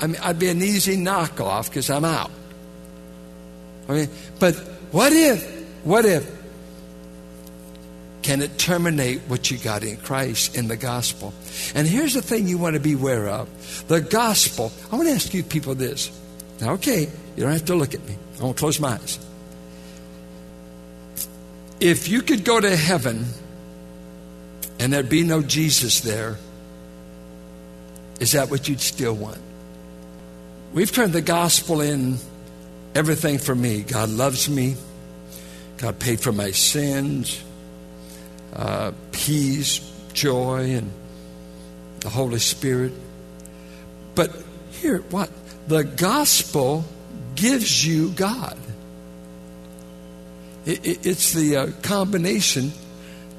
I 0.01 0.07
mean, 0.07 0.17
I'd 0.23 0.39
be 0.39 0.49
an 0.49 0.63
easy 0.63 0.97
knockoff 0.97 1.69
because 1.69 1.91
I'm 1.91 2.05
out. 2.05 2.31
I 3.89 3.93
mean, 3.93 4.09
but 4.41 4.55
what 4.91 5.13
if, 5.13 5.67
what 5.85 6.05
if, 6.05 6.35
can 8.23 8.43
it 8.43 8.59
terminate 8.59 9.21
what 9.29 9.51
you 9.51 9.59
got 9.59 9.85
in 9.85 9.97
Christ 9.99 10.57
in 10.57 10.67
the 10.67 10.77
gospel? 10.77 11.33
And 11.75 11.87
here's 11.87 12.15
the 12.15 12.23
thing 12.23 12.49
you 12.49 12.59
want 12.59 12.75
to 12.75 12.81
be 12.81 12.95
aware 12.95 13.29
of 13.29 13.49
the 13.87 14.01
gospel. 14.01 14.73
I 14.91 14.97
want 14.97 15.09
to 15.09 15.15
ask 15.15 15.33
you 15.33 15.45
people 15.45 15.75
this. 15.77 16.11
Now, 16.61 16.73
okay, 16.73 17.03
you 17.37 17.43
don't 17.43 17.53
have 17.53 17.67
to 17.67 17.75
look 17.77 17.95
at 17.95 18.05
me. 18.07 18.17
I 18.41 18.43
won't 18.43 18.57
close 18.57 18.81
my 18.81 18.95
eyes 18.95 19.19
if 21.81 22.09
you 22.09 22.23
could 22.23 22.45
go 22.45 22.61
to 22.61 22.75
heaven 22.75 23.27
and 24.79 24.93
there'd 24.93 25.09
be 25.09 25.23
no 25.23 25.43
Jesus 25.43 26.01
there, 26.01 26.37
is 28.21 28.33
that 28.33 28.51
what 28.51 28.69
you'd 28.69 28.81
still 28.81 29.15
want? 29.15 29.39
We've 30.73 30.91
turned 30.91 31.13
the 31.13 31.23
gospel 31.23 31.81
in 31.81 32.19
everything 32.95 33.39
for 33.39 33.55
me. 33.55 33.83
God 33.83 34.09
loves 34.09 34.49
me. 34.49 34.77
God 35.77 35.99
paid 35.99 36.21
for 36.21 36.33
my 36.33 36.53
sins, 36.53 37.43
uh, 38.55 38.93
peace, 39.13 39.79
joy, 40.15 40.73
and 40.73 40.91
the 42.01 42.09
Holy 42.09 42.39
Spirit. 42.39 42.93
But 44.15 44.35
here, 44.71 44.99
what? 45.11 45.31
The 45.69 45.85
gospel 45.85 46.85
gives 47.35 47.87
you 47.87 48.11
God. 48.11 48.57
It's 50.67 51.33
the 51.33 51.57
uh, 51.57 51.67
combination 51.83 52.73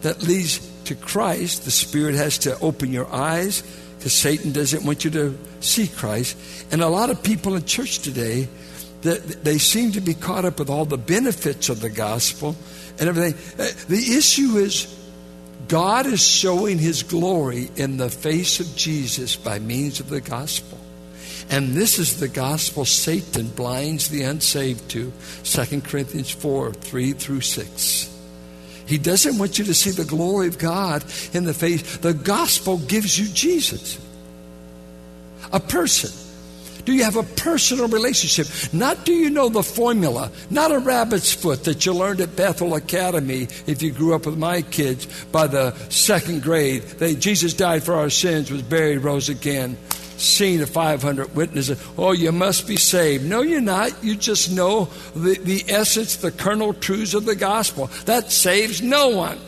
that 0.01 0.24
leads 0.24 0.60
to 0.86 0.96
Christ. 0.96 1.65
The 1.65 1.72
Spirit 1.72 2.15
has 2.15 2.38
to 2.39 2.57
open 2.60 2.93
your 2.93 3.12
eyes 3.13 3.63
because 3.98 4.13
Satan 4.13 4.53
doesn't 4.53 4.86
want 4.86 5.03
you 5.03 5.12
to 5.12 5.38
see 5.60 5.88
Christ. 5.88 6.38
And 6.72 6.81
a 6.81 6.88
lot 6.88 7.10
of 7.10 7.22
people 7.22 7.55
in 7.55 7.65
church 7.65 8.00
today, 8.00 8.48
that 9.01 9.43
they 9.43 9.57
seem 9.57 9.91
to 9.91 10.01
be 10.01 10.13
caught 10.13 10.46
up 10.46 10.60
with 10.60 10.69
all 10.69 10.86
the 10.86 10.98
benefits 10.98 11.69
of 11.69 11.81
the 11.81 11.89
gospel 11.89 12.55
and 13.00 13.10
everything. 13.10 13.34
Uh, 13.60 13.69
the 13.89 14.15
issue 14.17 14.55
is 14.57 14.93
God 15.67 16.05
is 16.05 16.25
showing 16.25 16.77
his 16.77 17.03
glory 17.03 17.69
in 17.75 17.98
the 17.98 18.10
face 18.10 18.60
of 18.60 18.75
Jesus 18.75 19.36
by 19.36 19.60
means 19.60 20.00
of 20.00 20.10
the 20.10 20.22
gospel. 20.22 20.79
And 21.50 21.74
this 21.74 21.98
is 21.98 22.20
the 22.20 22.27
gospel 22.27 22.84
Satan 22.86 23.48
blinds 23.48 24.10
the 24.10 24.24
unsaved 24.24 24.89
to. 24.92 25.13
2 25.44 25.82
Corinthians 25.82 26.30
4 26.30 26.74
3 26.74 27.13
through 27.13 27.42
6. 27.42 28.13
He 28.86 28.98
doesn't 28.98 29.38
want 29.38 29.60
you 29.60 29.66
to 29.66 29.74
see 29.74 29.92
the 29.92 30.06
glory 30.06 30.48
of 30.48 30.58
God 30.58 31.04
in 31.34 31.44
the 31.44 31.54
face. 31.54 31.98
The 31.98 32.13
gospel 32.13 32.77
gives 32.77 33.20
you 33.20 33.27
Jesus, 33.34 34.00
a 35.51 35.60
person. 35.60 36.12
Do 36.86 36.94
you 36.94 37.04
have 37.04 37.18
a 37.18 37.24
personal 37.24 37.89
relationship? 37.89 38.48
Not 38.74 39.04
do 39.04 39.12
you 39.12 39.30
know 39.30 39.50
the 39.50 39.62
formula, 39.62 40.32
not 40.50 40.72
a 40.72 40.80
rabbit's 40.80 41.34
foot 41.34 41.66
that 41.66 41.86
you 41.86 41.94
learned 41.94 42.22
at 42.22 42.38
Bethel 42.38 42.75
Academy 42.75 43.50
if 43.66 43.82
you 43.82 43.92
grew 43.92 44.16
up 44.16 44.25
with 44.25 44.38
my 44.38 44.62
kids 44.62 45.06
by 45.25 45.48
the 45.48 45.75
second 45.89 46.44
grade. 46.44 46.84
They, 46.84 47.16
Jesus 47.16 47.54
died 47.54 47.84
for 47.84 47.96
our 47.96 48.10
sins, 48.10 48.50
was 48.50 48.62
buried, 48.62 49.00
rose 49.00 49.27
again 49.27 49.77
seen 50.20 50.60
the 50.60 50.68
500 50.68 51.36
witnesses. 51.36 51.82
Oh, 51.98 52.12
you 52.12 52.32
must 52.32 52.68
be 52.68 52.76
saved. 52.78 53.26
No, 53.26 53.42
you're 53.42 53.62
not. 53.62 54.04
You 54.04 54.16
just 54.16 54.52
know 54.52 54.90
the, 55.16 55.38
the 55.40 55.64
essence, 55.68 56.18
the 56.18 56.32
kernel 56.32 56.74
truths 56.74 57.14
of 57.14 57.26
the 57.26 57.36
gospel. 57.36 57.88
That 58.06 58.32
saves 58.32 58.82
no 58.82 59.10
one. 59.10 59.40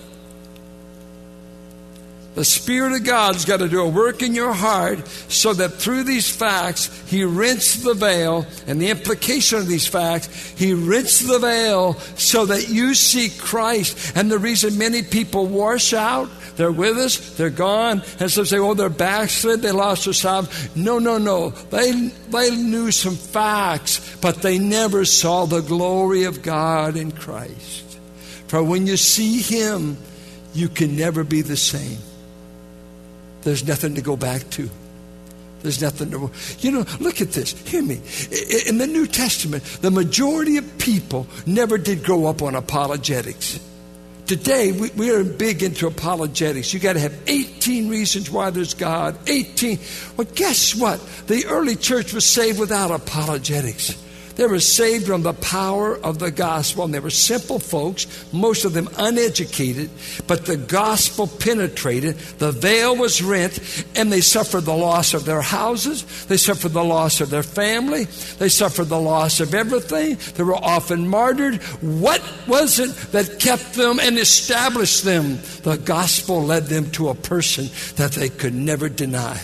The 2.40 2.46
Spirit 2.46 2.94
of 2.94 3.04
God's 3.04 3.44
got 3.44 3.58
to 3.58 3.68
do 3.68 3.82
a 3.82 3.90
work 3.90 4.24
in 4.24 4.34
your 4.34 4.54
heart 4.54 5.06
so 5.28 5.52
that 5.56 5.74
through 5.74 6.04
these 6.04 6.34
facts, 6.34 6.88
He 7.10 7.26
rents 7.26 7.84
the 7.84 7.94
veil, 7.94 8.46
and 8.66 8.82
the 8.82 8.92
implication 8.92 9.60
of 9.60 9.68
these 9.68 9.86
facts, 9.86 10.28
He 10.58 10.74
rents 10.74 11.20
the 11.20 11.38
veil 11.38 11.96
so 12.16 12.46
that 12.46 12.70
you 12.70 12.94
see 12.94 13.28
Christ. 13.28 14.14
And 14.16 14.32
the 14.32 14.38
reason 14.38 14.78
many 14.78 15.04
people 15.04 15.48
wash 15.48 15.92
out 15.92 16.30
they're 16.56 16.72
with 16.72 16.98
us, 16.98 17.36
they're 17.36 17.50
gone, 17.50 18.04
and 18.22 18.32
some 18.32 18.46
say, 18.46 18.58
oh, 18.58 18.74
they're 18.74 18.88
backslid, 18.88 19.62
they 19.62 19.74
lost 19.74 20.06
their 20.06 20.14
salvation. 20.14 20.72
No, 20.82 20.98
no, 20.98 21.18
no. 21.18 21.50
They, 21.50 21.92
they 21.92 22.56
knew 22.56 22.92
some 22.92 23.16
facts, 23.16 24.18
but 24.22 24.36
they 24.38 24.60
never 24.60 25.04
saw 25.04 25.46
the 25.46 25.60
glory 25.60 26.24
of 26.24 26.42
God 26.42 26.96
in 26.96 27.12
Christ. 27.12 28.00
For 28.48 28.64
when 28.64 28.88
you 28.88 28.96
see 28.96 29.42
Him, 29.42 29.98
you 30.54 30.70
can 30.70 30.96
never 30.96 31.26
be 31.26 31.42
the 31.42 31.58
same. 31.58 32.00
There's 33.42 33.66
nothing 33.68 33.96
to 33.96 34.02
go 34.02 34.18
back 34.18 34.50
to. 34.52 34.70
There's 35.62 35.82
nothing 35.82 36.12
to. 36.12 36.32
You 36.60 36.72
know, 36.72 36.86
look 37.00 37.22
at 37.22 37.32
this. 37.32 37.52
Hear 37.68 37.84
me. 37.84 38.02
In 38.68 38.78
the 38.78 38.88
New 38.88 39.08
Testament, 39.08 39.64
the 39.82 39.92
majority 39.92 40.58
of 40.58 40.78
people 40.78 41.28
never 41.46 41.78
did 41.78 42.04
grow 42.04 42.26
up 42.28 42.42
on 42.42 42.56
apologetics. 42.56 43.60
Today, 44.26 44.72
we, 44.72 44.92
we 44.92 45.10
are 45.12 45.24
big 45.24 45.64
into 45.64 45.88
apologetics. 45.88 46.72
You 46.74 46.80
got 46.80 46.94
to 46.94 47.00
have 47.00 47.18
18 47.28 47.90
reasons 47.90 48.30
why 48.30 48.52
there's 48.52 48.76
God. 48.76 49.18
18. 49.28 49.80
Well, 50.18 50.28
guess 50.36 50.76
what? 50.76 51.00
The 51.26 51.46
early 51.48 51.76
church 51.76 52.14
was 52.14 52.26
saved 52.26 52.60
without 52.60 52.92
apologetics. 52.92 53.98
They 54.40 54.48
were 54.48 54.62
saved 54.62 55.08
from 55.08 55.24
the 55.24 55.34
power 55.34 55.98
of 55.98 56.20
the 56.20 56.32
gospel, 56.32 56.86
and 56.86 56.94
they 56.94 57.02
were 57.02 57.10
simple 57.10 57.60
folks, 57.60 58.08
most 58.32 58.64
of 58.64 58.72
them 58.72 58.88
uneducated, 58.98 59.90
but 60.28 60.46
the 60.46 60.56
gospel 60.56 61.28
penetrated, 61.28 62.16
the 62.38 62.54
veil 62.54 62.96
was 62.96 63.22
rent, 63.22 63.60
and 63.98 64.10
they 64.10 64.22
suffered 64.22 64.62
the 64.62 64.74
loss 64.74 65.14
of 65.14 65.26
their 65.26 65.42
houses, 65.42 66.06
they 66.28 66.38
suffered 66.38 66.72
the 66.72 66.86
loss 66.86 67.20
of 67.20 67.30
their 67.30 67.44
family, 67.44 68.06
they 68.38 68.48
suffered 68.48 68.86
the 68.86 68.98
loss 68.98 69.42
of 69.42 69.54
everything, 69.54 70.18
they 70.36 70.44
were 70.44 70.56
often 70.56 71.06
martyred. 71.06 71.62
What 71.82 72.24
was 72.48 72.80
it 72.80 72.96
that 73.12 73.42
kept 73.42 73.74
them 73.74 74.00
and 74.00 74.18
established 74.18 75.04
them? 75.04 75.40
The 75.64 75.76
gospel 75.76 76.42
led 76.42 76.68
them 76.68 76.90
to 76.92 77.10
a 77.10 77.14
person 77.14 77.68
that 77.98 78.14
they 78.14 78.30
could 78.30 78.56
never 78.56 78.88
deny. 78.88 79.38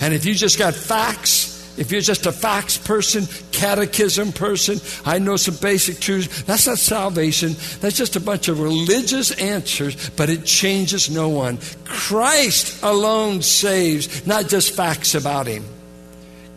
And 0.00 0.14
if 0.14 0.24
you 0.24 0.34
just 0.34 0.58
got 0.58 0.74
facts, 0.74 1.51
if 1.76 1.90
you're 1.90 2.02
just 2.02 2.26
a 2.26 2.32
facts 2.32 2.76
person, 2.76 3.26
catechism 3.50 4.32
person, 4.32 4.78
I 5.06 5.18
know 5.18 5.36
some 5.36 5.56
basic 5.56 6.00
truths, 6.00 6.42
that's 6.42 6.66
not 6.66 6.78
salvation. 6.78 7.54
That's 7.80 7.96
just 7.96 8.16
a 8.16 8.20
bunch 8.20 8.48
of 8.48 8.60
religious 8.60 9.30
answers, 9.32 10.10
but 10.10 10.28
it 10.28 10.44
changes 10.44 11.08
no 11.08 11.30
one. 11.30 11.58
Christ 11.84 12.82
alone 12.82 13.40
saves, 13.40 14.26
not 14.26 14.48
just 14.48 14.74
facts 14.74 15.14
about 15.14 15.46
him. 15.46 15.64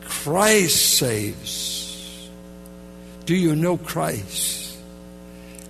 Christ 0.03 0.97
saves. 0.97 2.29
Do 3.25 3.35
you 3.35 3.55
know 3.55 3.77
Christ? 3.77 4.77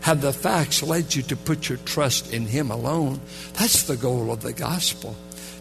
Have 0.01 0.21
the 0.21 0.33
facts 0.33 0.83
led 0.83 1.15
you 1.15 1.23
to 1.23 1.35
put 1.35 1.69
your 1.69 1.77
trust 1.79 2.33
in 2.33 2.45
him 2.45 2.71
alone? 2.71 3.21
That's 3.53 3.83
the 3.83 3.95
goal 3.95 4.31
of 4.31 4.41
the 4.41 4.53
gospel, 4.53 5.15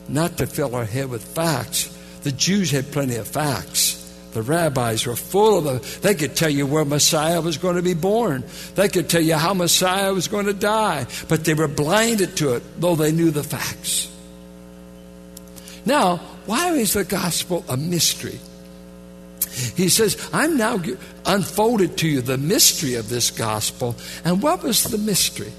not 0.09 0.39
to 0.39 0.47
fill 0.47 0.75
our 0.75 0.85
head 0.85 1.09
with 1.09 1.23
facts 1.23 1.94
the 2.25 2.33
Jews 2.33 2.71
had 2.71 2.91
plenty 2.91 3.17
of 3.17 3.29
facts. 3.29 4.01
The 4.33 4.43
rabbis 4.43 5.07
were 5.07 5.15
full 5.15 5.59
of 5.59 5.65
them. 5.65 6.01
They 6.03 6.15
could 6.15 6.35
tell 6.35 6.51
you 6.51 6.67
where 6.67 6.85
Messiah 6.85 7.41
was 7.41 7.57
going 7.57 7.77
to 7.77 7.83
be 7.83 7.95
born. 7.95 8.43
They 8.75 8.89
could 8.89 9.09
tell 9.09 9.21
you 9.21 9.35
how 9.35 9.55
Messiah 9.55 10.13
was 10.13 10.27
going 10.27 10.47
to 10.47 10.53
die. 10.53 11.07
But 11.29 11.45
they 11.45 11.55
were 11.55 11.69
blinded 11.69 12.37
to 12.39 12.55
it, 12.55 12.81
though 12.81 12.97
they 12.97 13.13
knew 13.13 13.31
the 13.31 13.45
facts. 13.45 14.11
Now, 15.87 16.17
why 16.47 16.71
is 16.71 16.95
the 16.95 17.05
gospel 17.05 17.65
a 17.69 17.77
mystery? 17.77 18.41
He 19.77 19.89
says, 19.89 20.31
I'm 20.33 20.57
now 20.57 20.83
unfolded 21.25 21.99
to 21.99 22.09
you 22.09 22.21
the 22.21 22.39
mystery 22.39 22.95
of 22.95 23.09
this 23.09 23.31
gospel. 23.31 23.95
And 24.25 24.43
what 24.43 24.65
was 24.65 24.83
the 24.83 24.99
mystery? 24.99 25.53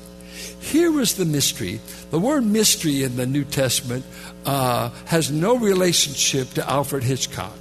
Here 0.65 0.91
was 0.91 1.13
the 1.13 1.25
mystery. 1.25 1.79
The 2.10 2.17
word 2.19 2.43
mystery 2.43 3.03
in 3.03 3.17
the 3.17 3.27
New 3.27 3.43
Testament 3.43 4.03
uh, 4.48 4.89
has 5.05 5.29
no 5.29 5.57
relationship 5.57 6.50
to 6.55 6.67
Alfred 6.67 7.03
Hitchcock. 7.03 7.53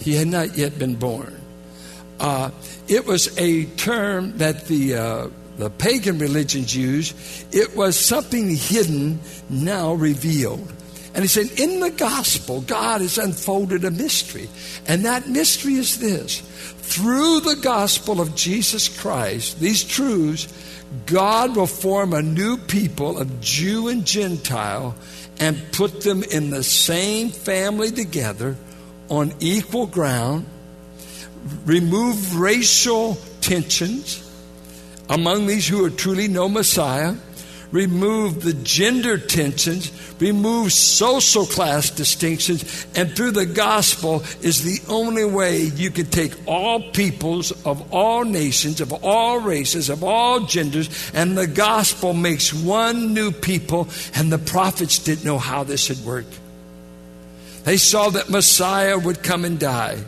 He 0.00 0.14
had 0.14 0.28
not 0.28 0.56
yet 0.56 0.78
been 0.78 0.94
born. 0.94 1.38
Uh, 2.18 2.50
it 2.88 3.06
was 3.06 3.38
a 3.38 3.66
term 3.76 4.38
that 4.38 4.66
the, 4.66 4.94
uh, 4.94 5.28
the 5.58 5.68
pagan 5.68 6.18
religions 6.18 6.74
used. 6.74 7.14
It 7.54 7.76
was 7.76 7.96
something 7.96 8.56
hidden, 8.56 9.20
now 9.50 9.92
revealed. 9.92 10.72
And 11.18 11.24
he 11.24 11.28
said, 11.28 11.58
in 11.58 11.80
the 11.80 11.90
gospel, 11.90 12.60
God 12.60 13.00
has 13.00 13.18
unfolded 13.18 13.84
a 13.84 13.90
mystery. 13.90 14.48
And 14.86 15.04
that 15.04 15.28
mystery 15.28 15.74
is 15.74 15.98
this 15.98 16.38
through 16.38 17.40
the 17.40 17.56
gospel 17.56 18.20
of 18.20 18.36
Jesus 18.36 18.88
Christ, 18.88 19.58
these 19.58 19.82
truths, 19.82 20.46
God 21.06 21.56
will 21.56 21.66
form 21.66 22.12
a 22.12 22.22
new 22.22 22.56
people 22.56 23.18
of 23.18 23.40
Jew 23.40 23.88
and 23.88 24.06
Gentile 24.06 24.94
and 25.40 25.60
put 25.72 26.02
them 26.02 26.22
in 26.22 26.50
the 26.50 26.62
same 26.62 27.30
family 27.30 27.90
together 27.90 28.56
on 29.08 29.34
equal 29.40 29.88
ground, 29.88 30.46
remove 31.64 32.38
racial 32.38 33.18
tensions 33.40 34.22
among 35.08 35.48
these 35.48 35.66
who 35.66 35.84
are 35.84 35.90
truly 35.90 36.28
no 36.28 36.48
Messiah, 36.48 37.16
remove 37.70 38.42
the 38.42 38.54
gender 38.54 39.18
tensions, 39.18 39.92
remove 40.20 40.72
social 40.72 41.46
class 41.46 41.90
distinctions, 41.90 42.86
and 42.94 43.14
through 43.14 43.32
the 43.32 43.46
gospel 43.46 44.22
is 44.42 44.62
the 44.62 44.80
only 44.92 45.24
way 45.24 45.62
you 45.62 45.90
can 45.90 46.06
take 46.06 46.34
all 46.46 46.80
peoples 46.92 47.52
of 47.66 47.92
all 47.92 48.24
nations, 48.24 48.80
of 48.80 48.92
all 49.04 49.38
races, 49.38 49.90
of 49.90 50.02
all 50.02 50.40
genders, 50.40 51.10
and 51.14 51.36
the 51.36 51.46
gospel 51.46 52.14
makes 52.14 52.52
one 52.52 53.12
new 53.14 53.30
people, 53.30 53.88
and 54.14 54.32
the 54.32 54.38
prophets 54.38 54.98
didn't 54.98 55.24
know 55.24 55.38
how 55.38 55.64
this 55.64 55.88
had 55.88 55.98
worked. 55.98 56.38
They 57.64 57.76
saw 57.76 58.08
that 58.10 58.30
Messiah 58.30 58.98
would 58.98 59.22
come 59.22 59.44
and 59.44 59.58
die 59.58 60.02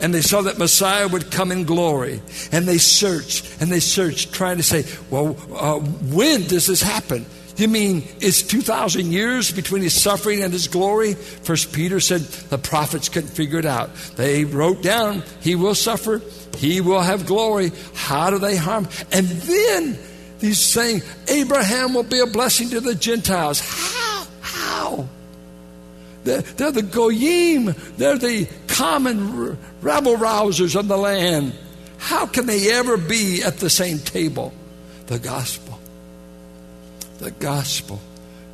and 0.00 0.14
they 0.14 0.20
saw 0.20 0.42
that 0.42 0.58
Messiah 0.58 1.08
would 1.08 1.30
come 1.30 1.52
in 1.52 1.64
glory. 1.64 2.20
And 2.52 2.66
they 2.66 2.78
searched 2.78 3.60
and 3.60 3.70
they 3.70 3.80
searched, 3.80 4.32
trying 4.32 4.56
to 4.56 4.62
say, 4.62 4.84
well, 5.10 5.36
uh, 5.54 5.78
when 5.78 6.46
does 6.46 6.66
this 6.66 6.82
happen? 6.82 7.26
You 7.56 7.68
mean 7.68 8.04
it's 8.20 8.42
2,000 8.42 9.12
years 9.12 9.50
between 9.50 9.82
his 9.82 9.98
suffering 10.00 10.42
and 10.42 10.52
his 10.52 10.68
glory? 10.68 11.14
First 11.14 11.72
Peter 11.72 12.00
said 12.00 12.20
the 12.20 12.58
prophets 12.58 13.08
couldn't 13.08 13.30
figure 13.30 13.58
it 13.58 13.64
out. 13.64 13.94
They 14.16 14.44
wrote 14.44 14.82
down, 14.82 15.22
he 15.40 15.54
will 15.54 15.74
suffer, 15.74 16.20
he 16.56 16.82
will 16.82 17.00
have 17.00 17.26
glory. 17.26 17.72
How 17.94 18.28
do 18.28 18.38
they 18.38 18.56
harm? 18.56 18.88
And 19.10 19.26
then 19.26 19.98
he's 20.38 20.60
saying, 20.60 21.00
Abraham 21.28 21.94
will 21.94 22.02
be 22.02 22.20
a 22.20 22.26
blessing 22.26 22.70
to 22.70 22.80
the 22.80 22.94
Gentiles. 22.94 23.60
How? 23.60 24.26
How? 24.42 25.08
They're, 26.26 26.72
the 26.72 26.82
goyim. 26.82 27.74
They're 27.96 28.18
the 28.18 28.48
common 28.66 29.56
rabble 29.80 30.16
rousers 30.16 30.78
of 30.78 30.88
the 30.88 30.98
land. 30.98 31.54
How 31.98 32.26
can 32.26 32.46
they 32.46 32.72
ever 32.72 32.96
be 32.96 33.42
at 33.42 33.58
the 33.58 33.70
same 33.70 33.98
table? 33.98 34.52
The 35.06 35.18
gospel. 35.18 35.78
The 37.18 37.30
gospel 37.30 38.00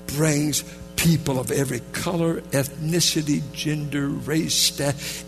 brings 0.07 0.63
people 0.97 1.41
of 1.41 1.51
every 1.51 1.81
color, 1.93 2.43
ethnicity, 2.53 3.43
gender, 3.53 4.09
race. 4.09 4.79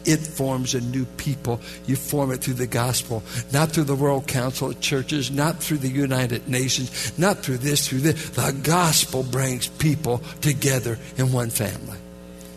It 0.05 0.19
forms 0.19 0.75
a 0.75 0.81
new 0.81 1.05
people. 1.17 1.61
You 1.87 1.97
form 1.97 2.31
it 2.31 2.43
through 2.43 2.55
the 2.55 2.69
gospel, 2.69 3.25
not 3.53 3.71
through 3.71 3.85
the 3.85 3.97
World 3.97 4.29
Council 4.29 4.71
of 4.71 4.81
Churches, 4.81 5.33
not 5.33 5.61
through 5.61 5.79
the 5.79 5.89
United 5.89 6.49
Nations, 6.49 7.19
not 7.19 7.39
through 7.39 7.59
this, 7.59 7.89
through 7.89 8.01
this. 8.01 8.31
The 8.31 8.53
gospel 8.63 9.25
brings 9.25 9.67
people 9.67 10.19
together 10.41 10.99
in 11.17 11.33
one 11.33 11.51
family. 11.51 11.99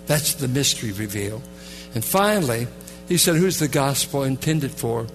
That's 0.07 0.35
the 0.35 0.47
mystery 0.47 0.91
revealed. 0.91 1.43
And 1.93 2.03
finally, 2.03 2.67
he 3.07 3.17
said, 3.17 3.35
Who's 3.35 3.59
the 3.59 3.67
gospel 3.67 4.23
intended 4.23 4.71
for? 4.71 5.07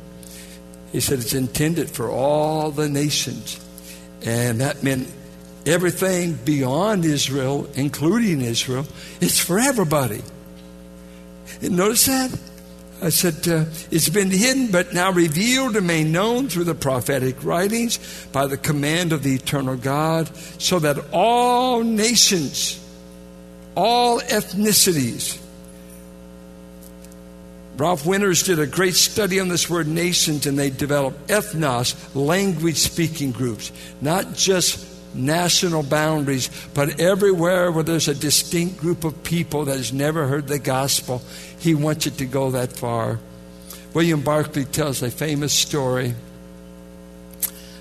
He 0.93 1.01
said, 1.01 1.19
It's 1.19 1.35
intended 1.35 1.91
for 1.91 2.11
all 2.11 2.71
the 2.71 2.89
nations. 2.89 3.59
And 4.25 4.61
that 4.61 4.83
meant 4.83 5.09
everything 5.67 6.35
beyond 6.45 7.05
Israel, 7.05 7.69
including 7.75 8.41
Israel. 8.43 8.87
It's 9.21 9.39
for 9.39 9.59
everybody. 9.59 10.23
And 11.61 11.77
notice 11.77 12.07
that? 12.07 12.39
I 13.03 13.09
said, 13.09 13.49
uh, 13.49 13.65
It's 13.91 14.09
been 14.09 14.31
hidden, 14.31 14.69
but 14.69 14.95
now 14.95 15.11
revealed 15.11 15.77
and 15.77 15.87
made 15.87 16.07
known 16.07 16.49
through 16.49 16.65
the 16.65 16.75
prophetic 16.75 17.43
writings 17.45 17.99
by 18.33 18.47
the 18.47 18.57
command 18.57 19.13
of 19.13 19.23
the 19.23 19.35
eternal 19.35 19.77
God, 19.77 20.35
so 20.61 20.79
that 20.79 20.99
all 21.13 21.83
nations, 21.83 22.79
all 23.75 24.21
ethnicities, 24.21 25.39
Ralph 27.77 28.05
Winters 28.05 28.43
did 28.43 28.59
a 28.59 28.67
great 28.67 28.95
study 28.95 29.41
on 29.41 29.49
this 29.49 29.69
word 29.69 29.89
nations, 29.89 30.47
and 30.47 30.59
they 30.59 30.71
developed 30.71 31.29
ethnos, 31.29 31.97
language 32.15 32.77
speaking 32.77 33.33
groups, 33.33 33.73
not 34.01 34.35
just 34.35 34.87
national 35.15 35.83
boundaries, 35.83 36.51
but 36.75 37.01
everywhere 37.01 37.73
where 37.73 37.83
there's 37.83 38.09
a 38.09 38.15
distinct 38.15 38.79
group 38.79 39.05
of 39.05 39.23
people 39.25 39.65
that 39.65 39.77
has 39.77 39.93
never 39.93 40.27
heard 40.27 40.49
the 40.49 40.59
gospel, 40.59 41.23
he 41.59 41.75
wants 41.75 42.07
it 42.07 42.19
to 42.19 42.27
go 42.27 42.51
that 42.51 42.73
far. 42.73 43.19
William 43.95 44.21
Barclay 44.21 44.65
tells 44.65 45.03
a 45.03 45.11
famous 45.11 45.53
story 45.53 46.15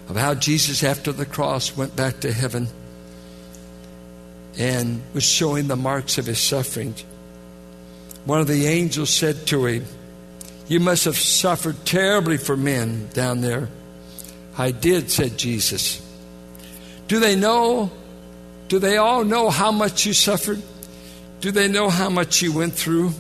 of 0.10 0.15
how 0.15 0.34
Jesus, 0.36 0.84
after 0.84 1.12
the 1.12 1.25
cross, 1.25 1.75
went 1.75 1.95
back 1.95 2.21
to 2.21 2.34
heaven 2.34 2.67
and 4.57 5.01
was 5.13 5.23
showing 5.23 5.67
the 5.67 5.75
marks 5.75 6.17
of 6.17 6.25
his 6.25 6.39
suffering. 6.39 6.93
One 8.25 8.39
of 8.39 8.47
the 8.47 8.67
angels 8.67 9.09
said 9.09 9.47
to 9.47 9.65
him, 9.65 9.85
You 10.67 10.79
must 10.79 11.05
have 11.05 11.17
suffered 11.17 11.85
terribly 11.85 12.37
for 12.37 12.55
men 12.55 13.09
down 13.13 13.41
there. 13.41 13.69
I 14.57 14.71
did, 14.71 15.09
said 15.09 15.37
Jesus. 15.37 16.05
Do 17.07 17.19
they 17.19 17.35
know? 17.35 17.91
Do 18.67 18.79
they 18.79 18.97
all 18.97 19.23
know 19.23 19.49
how 19.49 19.71
much 19.71 20.05
you 20.05 20.13
suffered? 20.13 20.61
Do 21.39 21.51
they 21.51 21.67
know 21.67 21.89
how 21.89 22.09
much 22.09 22.41
you 22.41 22.53
went 22.53 22.73
through? 22.73 23.11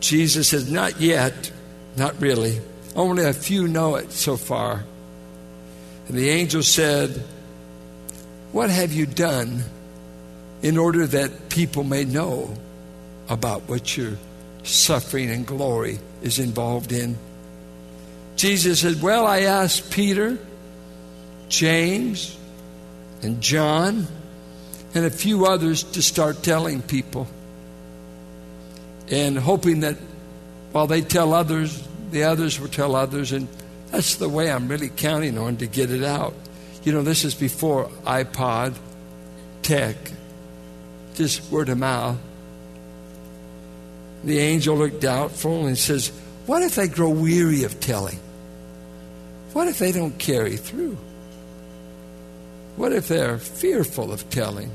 Jesus 0.00 0.48
says, 0.48 0.70
Not 0.70 1.00
yet, 1.00 1.50
not 1.96 2.20
really. 2.20 2.60
Only 2.94 3.24
a 3.24 3.32
few 3.32 3.68
know 3.68 3.96
it 3.96 4.12
so 4.12 4.36
far. 4.36 4.84
And 6.08 6.16
the 6.16 6.30
angel 6.30 6.62
said, 6.62 7.22
What 8.52 8.70
have 8.70 8.92
you 8.92 9.06
done 9.06 9.64
in 10.62 10.76
order 10.76 11.06
that 11.06 11.48
people 11.48 11.84
may 11.84 12.04
know 12.04 12.54
about 13.28 13.62
what 13.68 13.96
your 13.96 14.12
suffering 14.62 15.30
and 15.30 15.46
glory 15.46 15.98
is 16.22 16.38
involved 16.38 16.92
in? 16.92 17.16
Jesus 18.36 18.80
said, 18.80 19.02
Well, 19.02 19.26
I 19.26 19.40
asked 19.40 19.90
Peter, 19.90 20.38
James, 21.48 22.36
and 23.22 23.40
John, 23.40 24.06
and 24.94 25.04
a 25.04 25.10
few 25.10 25.46
others 25.46 25.82
to 25.82 26.02
start 26.02 26.42
telling 26.42 26.82
people. 26.82 27.28
And 29.10 29.38
hoping 29.38 29.80
that 29.80 29.96
while 30.72 30.86
they 30.86 31.00
tell 31.00 31.34
others, 31.34 31.86
the 32.10 32.24
others 32.24 32.60
will 32.60 32.68
tell 32.68 32.94
others. 32.94 33.32
And 33.32 33.48
that's 33.90 34.16
the 34.16 34.28
way 34.28 34.50
I'm 34.50 34.68
really 34.68 34.88
counting 34.88 35.36
on 35.36 35.56
to 35.58 35.66
get 35.66 35.90
it 35.90 36.04
out. 36.04 36.34
You 36.84 36.92
know, 36.92 37.02
this 37.02 37.24
is 37.24 37.34
before 37.34 37.88
iPod, 38.04 38.76
tech, 39.62 39.96
just 41.14 41.50
word 41.50 41.68
of 41.68 41.78
mouth. 41.78 42.18
The 44.24 44.38
angel 44.38 44.76
looked 44.76 45.00
doubtful 45.00 45.66
and 45.66 45.78
says, 45.78 46.12
What 46.46 46.62
if 46.62 46.74
they 46.74 46.88
grow 46.88 47.10
weary 47.10 47.64
of 47.64 47.80
telling? 47.80 48.18
What 49.52 49.68
if 49.68 49.78
they 49.78 49.92
don't 49.92 50.18
carry 50.18 50.56
through? 50.56 50.96
What 52.76 52.92
if 52.92 53.08
they're 53.08 53.38
fearful 53.38 54.12
of 54.12 54.28
telling? 54.30 54.70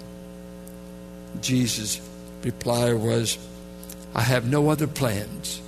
Jesus' 1.42 2.02
reply 2.44 2.94
was, 2.94 3.38
I 4.14 4.22
have 4.22 4.48
no 4.48 4.70
other 4.70 4.88
plans. 4.88 5.62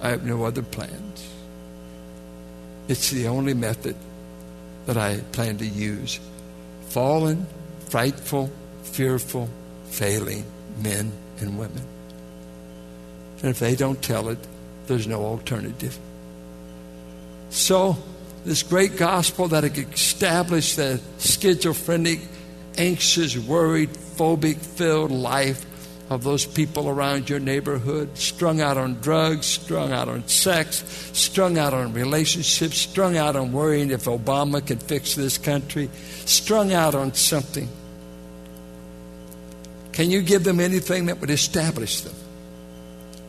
I 0.00 0.10
have 0.10 0.24
no 0.24 0.44
other 0.44 0.62
plans. 0.62 1.28
It's 2.88 3.10
the 3.10 3.28
only 3.28 3.54
method 3.54 3.96
that 4.86 4.96
I 4.96 5.18
plan 5.32 5.58
to 5.58 5.66
use. 5.66 6.20
Fallen, 6.88 7.46
frightful, 7.88 8.50
fearful, 8.84 9.48
failing 9.86 10.44
men 10.82 11.12
and 11.40 11.58
women. 11.58 11.82
And 13.40 13.50
if 13.50 13.58
they 13.58 13.74
don't 13.74 14.00
tell 14.00 14.28
it, 14.28 14.38
there's 14.86 15.06
no 15.06 15.24
alternative. 15.24 15.98
So, 17.50 17.96
this 18.44 18.62
great 18.62 18.96
gospel 18.96 19.48
that 19.48 19.64
established 19.64 20.76
the 20.76 21.00
schizophrenic, 21.18 22.20
anxious, 22.76 23.36
worried, 23.36 23.90
phobic 23.90 24.58
filled 24.58 25.10
life 25.10 25.64
of 26.10 26.22
those 26.22 26.44
people 26.44 26.88
around 26.88 27.30
your 27.30 27.40
neighborhood, 27.40 28.16
strung 28.18 28.60
out 28.60 28.76
on 28.76 28.94
drugs, 29.00 29.46
strung 29.46 29.92
out 29.92 30.08
on 30.08 30.26
sex, 30.28 30.84
strung 31.12 31.56
out 31.56 31.72
on 31.72 31.92
relationships, 31.94 32.76
strung 32.76 33.16
out 33.16 33.36
on 33.36 33.52
worrying 33.52 33.90
if 33.90 34.04
Obama 34.04 34.64
can 34.64 34.78
fix 34.78 35.14
this 35.14 35.38
country, 35.38 35.88
strung 36.26 36.72
out 36.72 36.94
on 36.94 37.14
something. 37.14 37.68
Can 39.94 40.10
you 40.10 40.22
give 40.22 40.42
them 40.42 40.58
anything 40.58 41.06
that 41.06 41.20
would 41.20 41.30
establish 41.30 42.00
them? 42.00 42.16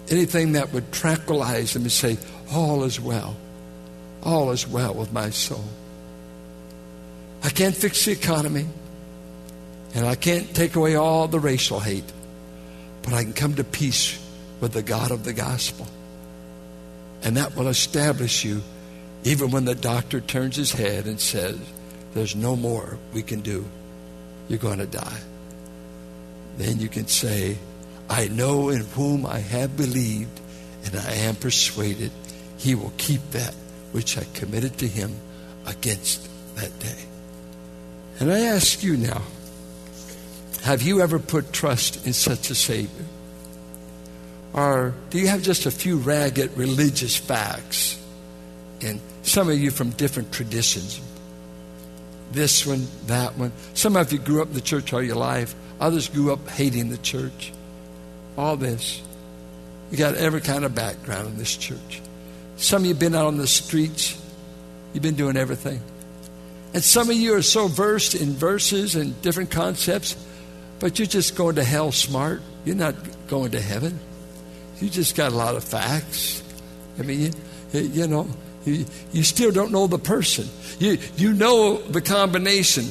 Anything 0.10 0.54
that 0.54 0.74
would 0.74 0.92
tranquilize 0.92 1.74
them 1.74 1.84
and 1.84 1.92
say, 1.92 2.18
All 2.52 2.84
is 2.84 3.00
well. 3.00 3.36
All 4.24 4.50
is 4.50 4.68
well 4.68 4.96
with 4.96 5.14
my 5.14 5.30
soul. 5.30 5.64
I 7.44 7.50
can't 7.50 7.76
fix 7.76 8.06
the 8.06 8.14
economy, 8.14 8.66
and 9.94 10.08
I 10.08 10.16
can't 10.16 10.56
take 10.56 10.76
away 10.76 10.96
all 10.96 11.28
the 11.28 11.40
racial 11.40 11.80
hate, 11.80 12.12
but 13.04 13.14
I 13.14 13.24
can 13.24 13.34
come 13.34 13.54
to 13.56 13.64
peace 13.64 14.20
with 14.60 14.74
the 14.74 14.82
God 14.82 15.12
of 15.12 15.24
the 15.24 15.34
gospel. 15.34 15.88
And 17.22 17.38
that 17.38 17.56
will 17.56 17.68
establish 17.68 18.44
you 18.44 18.64
even 19.24 19.52
when 19.52 19.66
the 19.66 19.76
doctor 19.76 20.20
turns 20.20 20.56
his 20.56 20.72
head 20.72 21.06
and 21.06 21.20
says, 21.22 21.60
There's 22.16 22.36
no 22.36 22.56
more 22.56 22.98
we 23.14 23.22
can 23.22 23.42
do. 23.42 23.66
You're 24.48 24.58
going 24.58 24.80
to 24.80 24.88
die. 24.88 25.20
Then 26.58 26.80
you 26.80 26.88
can 26.88 27.08
say, 27.08 27.58
I 28.10 28.28
know 28.28 28.70
in 28.70 28.82
whom 28.82 29.26
I 29.26 29.40
have 29.40 29.76
believed, 29.76 30.40
and 30.86 30.96
I 30.96 31.14
am 31.14 31.36
persuaded 31.36 32.12
he 32.58 32.76
will 32.76 32.94
keep 32.98 33.22
that 33.32 33.54
which 33.92 34.18
I 34.18 34.24
committed 34.34 34.78
to 34.80 34.88
him 34.88 35.16
against 35.66 36.28
that 36.56 36.78
day. 36.80 36.98
And 38.20 38.32
I 38.32 38.40
ask 38.40 38.84
you 38.84 38.98
now, 38.98 39.22
have 40.64 40.82
you 40.82 41.02
ever 41.02 41.20
put 41.20 41.54
trust 41.54 42.06
in 42.08 42.14
such 42.14 42.50
a 42.50 42.56
Savior? 42.56 43.06
Or 44.54 44.94
do 45.10 45.20
you 45.20 45.28
have 45.28 45.44
just 45.44 45.66
a 45.66 45.72
few 45.72 45.98
ragged 45.98 46.58
religious 46.58 47.16
facts? 47.16 48.02
And 48.82 49.00
some 49.24 49.50
of 49.50 49.60
you 49.60 49.70
from 49.70 49.92
different 49.92 50.32
traditions. 50.32 51.00
This 52.32 52.66
one, 52.66 52.88
that 53.08 53.38
one. 53.38 53.52
Some 53.74 53.96
of 53.96 54.12
you 54.12 54.20
grew 54.20 54.42
up 54.42 54.50
in 54.50 54.54
the 54.54 54.62
church 54.62 54.92
all 54.94 55.02
your 55.02 55.16
life. 55.16 55.56
Others 55.80 56.10
grew 56.10 56.34
up 56.34 56.50
hating 56.50 56.90
the 56.90 56.98
church. 56.98 57.52
All 58.38 58.58
this. 58.58 59.02
You 59.92 59.98
got 59.98 60.16
every 60.16 60.42
kind 60.42 60.66
of 60.66 60.74
background 60.76 61.28
in 61.28 61.38
this 61.38 61.56
church. 61.56 62.02
Some 62.58 62.82
of 62.82 62.86
you 62.86 62.94
have 62.94 63.00
been 63.00 63.16
out 63.16 63.28
on 63.28 63.38
the 63.38 63.48
streets. 63.48 64.22
You've 64.94 65.04
been 65.04 65.16
doing 65.16 65.38
everything. 65.38 65.82
And 66.74 66.84
some 66.84 67.10
of 67.10 67.16
you 67.16 67.36
are 67.36 67.42
so 67.42 67.68
versed 67.68 68.16
in 68.16 68.34
verses 68.34 68.96
and 68.96 69.22
different 69.22 69.52
concepts, 69.52 70.16
but 70.80 71.00
you're 71.00 71.06
just 71.06 71.36
going 71.36 71.56
to 71.56 71.64
hell 71.64 71.92
smart. 71.92 72.42
You're 72.66 72.76
not 72.76 72.96
going 73.28 73.52
to 73.52 73.62
heaven. 73.62 74.00
You 74.82 74.90
just 74.90 75.16
got 75.16 75.32
a 75.32 75.36
lot 75.36 75.56
of 75.56 75.64
facts. 75.64 76.44
I 77.00 77.04
mean, 77.04 77.32
you, 77.72 77.80
you 77.80 78.08
know, 78.08 78.28
you, 78.66 78.86
you 79.14 79.24
still 79.24 79.52
don't 79.52 79.72
know 79.72 79.88
the 79.88 80.00
person. 80.00 80.48
You, 80.80 80.98
you 81.16 81.34
know 81.34 81.78
the 81.78 82.02
combination. 82.02 82.86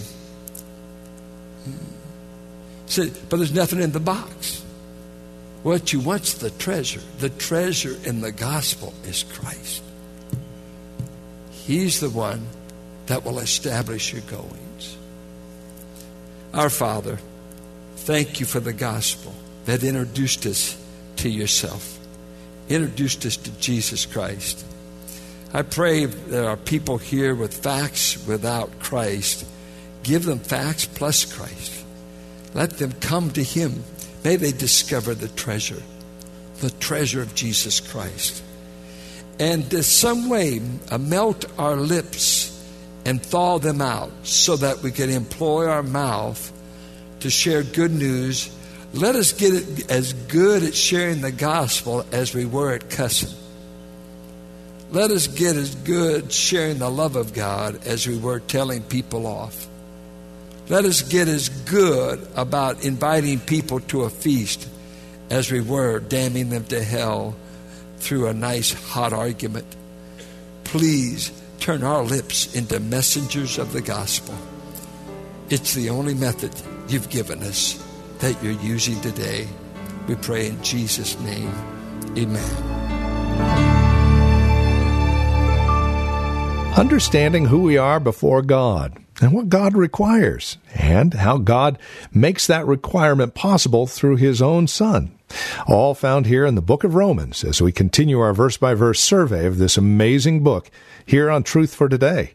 So, 2.87 3.07
but 3.29 3.39
there's 3.39 3.53
nothing 3.53 3.81
in 3.81 3.93
the 3.93 4.01
box. 4.01 4.63
What 5.63 5.93
you 5.93 6.01
want's 6.01 6.35
the 6.35 6.51
treasure. 6.51 7.01
The 7.19 7.31
treasure 7.31 7.97
in 8.05 8.21
the 8.21 8.33
gospel 8.33 8.93
is 9.05 9.25
Christ. 9.25 9.83
He's 11.51 12.01
the 12.01 12.11
one 12.11 12.47
that 13.07 13.25
will 13.25 13.39
establish 13.39 14.13
your 14.13 14.23
goings. 14.23 14.97
Our 16.53 16.71
Father, 16.71 17.19
thank 17.97 18.39
you 18.41 18.47
for 18.47 18.61
the 18.61 18.73
gospel 18.73 19.35
that 19.65 19.83
introduced 19.83 20.47
us 20.47 20.81
to 21.17 21.29
yourself, 21.29 21.99
introduced 22.69 23.25
us 23.25 23.37
to 23.39 23.51
Jesus 23.53 24.05
Christ. 24.05 24.65
I 25.55 25.63
pray 25.63 26.05
there 26.05 26.51
are 26.51 26.59
people 26.59 26.99
here 26.99 27.35
with 27.35 27.55
facts 27.55 28.27
without 28.27 28.79
Christ. 28.81 29.47
Give 30.03 30.25
them 30.25 30.41
facts 30.41 30.85
plus 30.85 31.25
Christ. 31.25 31.85
Let 32.53 32.79
them 32.79 32.93
come 33.01 33.31
to 33.31 33.43
Him 33.43 33.83
May 34.25 34.37
they 34.37 34.53
discover 34.53 35.15
the 35.15 35.29
treasure, 35.29 35.83
the 36.61 36.71
treasure 36.71 37.21
of 37.21 37.35
Jesus 37.35 37.79
Christ. 37.79 38.43
And 39.39 39.73
in 39.73 39.83
some 39.83 40.31
way, 40.31 40.63
uh, 40.91 40.97
melt 40.97 41.45
our 41.59 41.77
lips 41.77 42.51
and 43.05 43.23
thaw 43.23 43.59
them 43.59 43.83
out 43.83 44.11
so 44.23 44.57
that 44.57 44.83
we 44.83 44.93
can 44.93 45.11
employ 45.11 45.69
our 45.69 45.83
mouth 45.83 46.51
to 47.21 47.29
share 47.29 47.63
good 47.63 47.91
news. 47.91 48.49
Let 48.95 49.15
us 49.15 49.33
get 49.33 49.91
as 49.91 50.15
good 50.15 50.63
at 50.63 50.75
sharing 50.75 51.21
the 51.21 51.33
gospel 51.33 52.07
as 52.11 52.35
we 52.35 52.47
were 52.47 52.73
at 52.73 52.89
cussing. 52.89 53.37
Let 54.95 55.11
us 55.11 55.27
get 55.27 55.57
as 55.57 55.75
good 55.75 56.33
sharing 56.33 56.79
the 56.79 56.89
love 56.89 57.17
of 57.17 57.35
God 57.35 57.85
as 57.85 58.07
we 58.07 58.17
were 58.17 58.39
telling 58.39 58.81
people 58.81 59.27
off. 59.27 59.67
Let 60.69 60.85
us 60.85 61.03
get 61.03 61.27
as 61.27 61.49
good 61.49 62.25
about 62.37 62.85
inviting 62.85 63.41
people 63.41 63.81
to 63.81 64.03
a 64.03 64.09
feast 64.09 64.69
as 65.31 65.51
we 65.51 65.61
were 65.61 65.99
damning 65.99 66.51
them 66.51 66.65
to 66.67 66.81
hell 66.81 67.35
through 67.97 68.29
a 68.29 68.35
nice 68.35 68.73
hot 68.73 69.13
argument. 69.13 69.67
Please 70.63 71.33
turn 71.59 71.83
our 71.83 72.05
lips 72.05 72.55
into 72.55 72.79
messengers 72.79 73.59
of 73.59 73.73
the 73.73 73.83
gospel. 73.83 74.37
It's 75.51 75.75
the 75.75 75.91
only 75.91 76.15
method 76.15 76.53
you've 76.87 77.11
given 77.11 77.43
us 77.43 77.85
that 78.21 78.41
you're 78.45 78.63
using 78.63 79.01
today. 79.01 79.49
We 80.07 80.15
pray 80.15 80.47
in 80.47 80.63
Jesus' 80.63 81.19
name. 81.19 81.53
Amen. 82.17 82.84
Understanding 86.77 87.45
who 87.47 87.61
we 87.61 87.79
are 87.79 88.01
before 88.01 88.43
God 88.43 88.99
and 89.23 89.33
what 89.33 89.49
God 89.49 89.77
requires, 89.77 90.59
and 90.75 91.15
how 91.15 91.39
God 91.39 91.79
makes 92.13 92.49
that 92.49 92.67
requirement 92.67 93.33
possible 93.33 93.87
through 93.87 94.17
His 94.17 94.43
own 94.43 94.67
Son. 94.67 95.17
All 95.69 95.95
found 95.95 96.27
here 96.27 96.45
in 96.45 96.57
the 96.57 96.61
book 96.61 96.83
of 96.83 96.97
Romans 96.97 97.45
as 97.45 97.63
we 97.63 97.71
continue 97.71 98.19
our 98.19 98.33
verse 98.33 98.57
by 98.57 98.75
verse 98.75 98.99
survey 98.99 99.47
of 99.47 99.59
this 99.59 99.77
amazing 99.77 100.43
book 100.43 100.69
here 101.07 101.31
on 101.31 101.45
Truth 101.45 101.73
for 101.73 101.89
Today. 101.89 102.35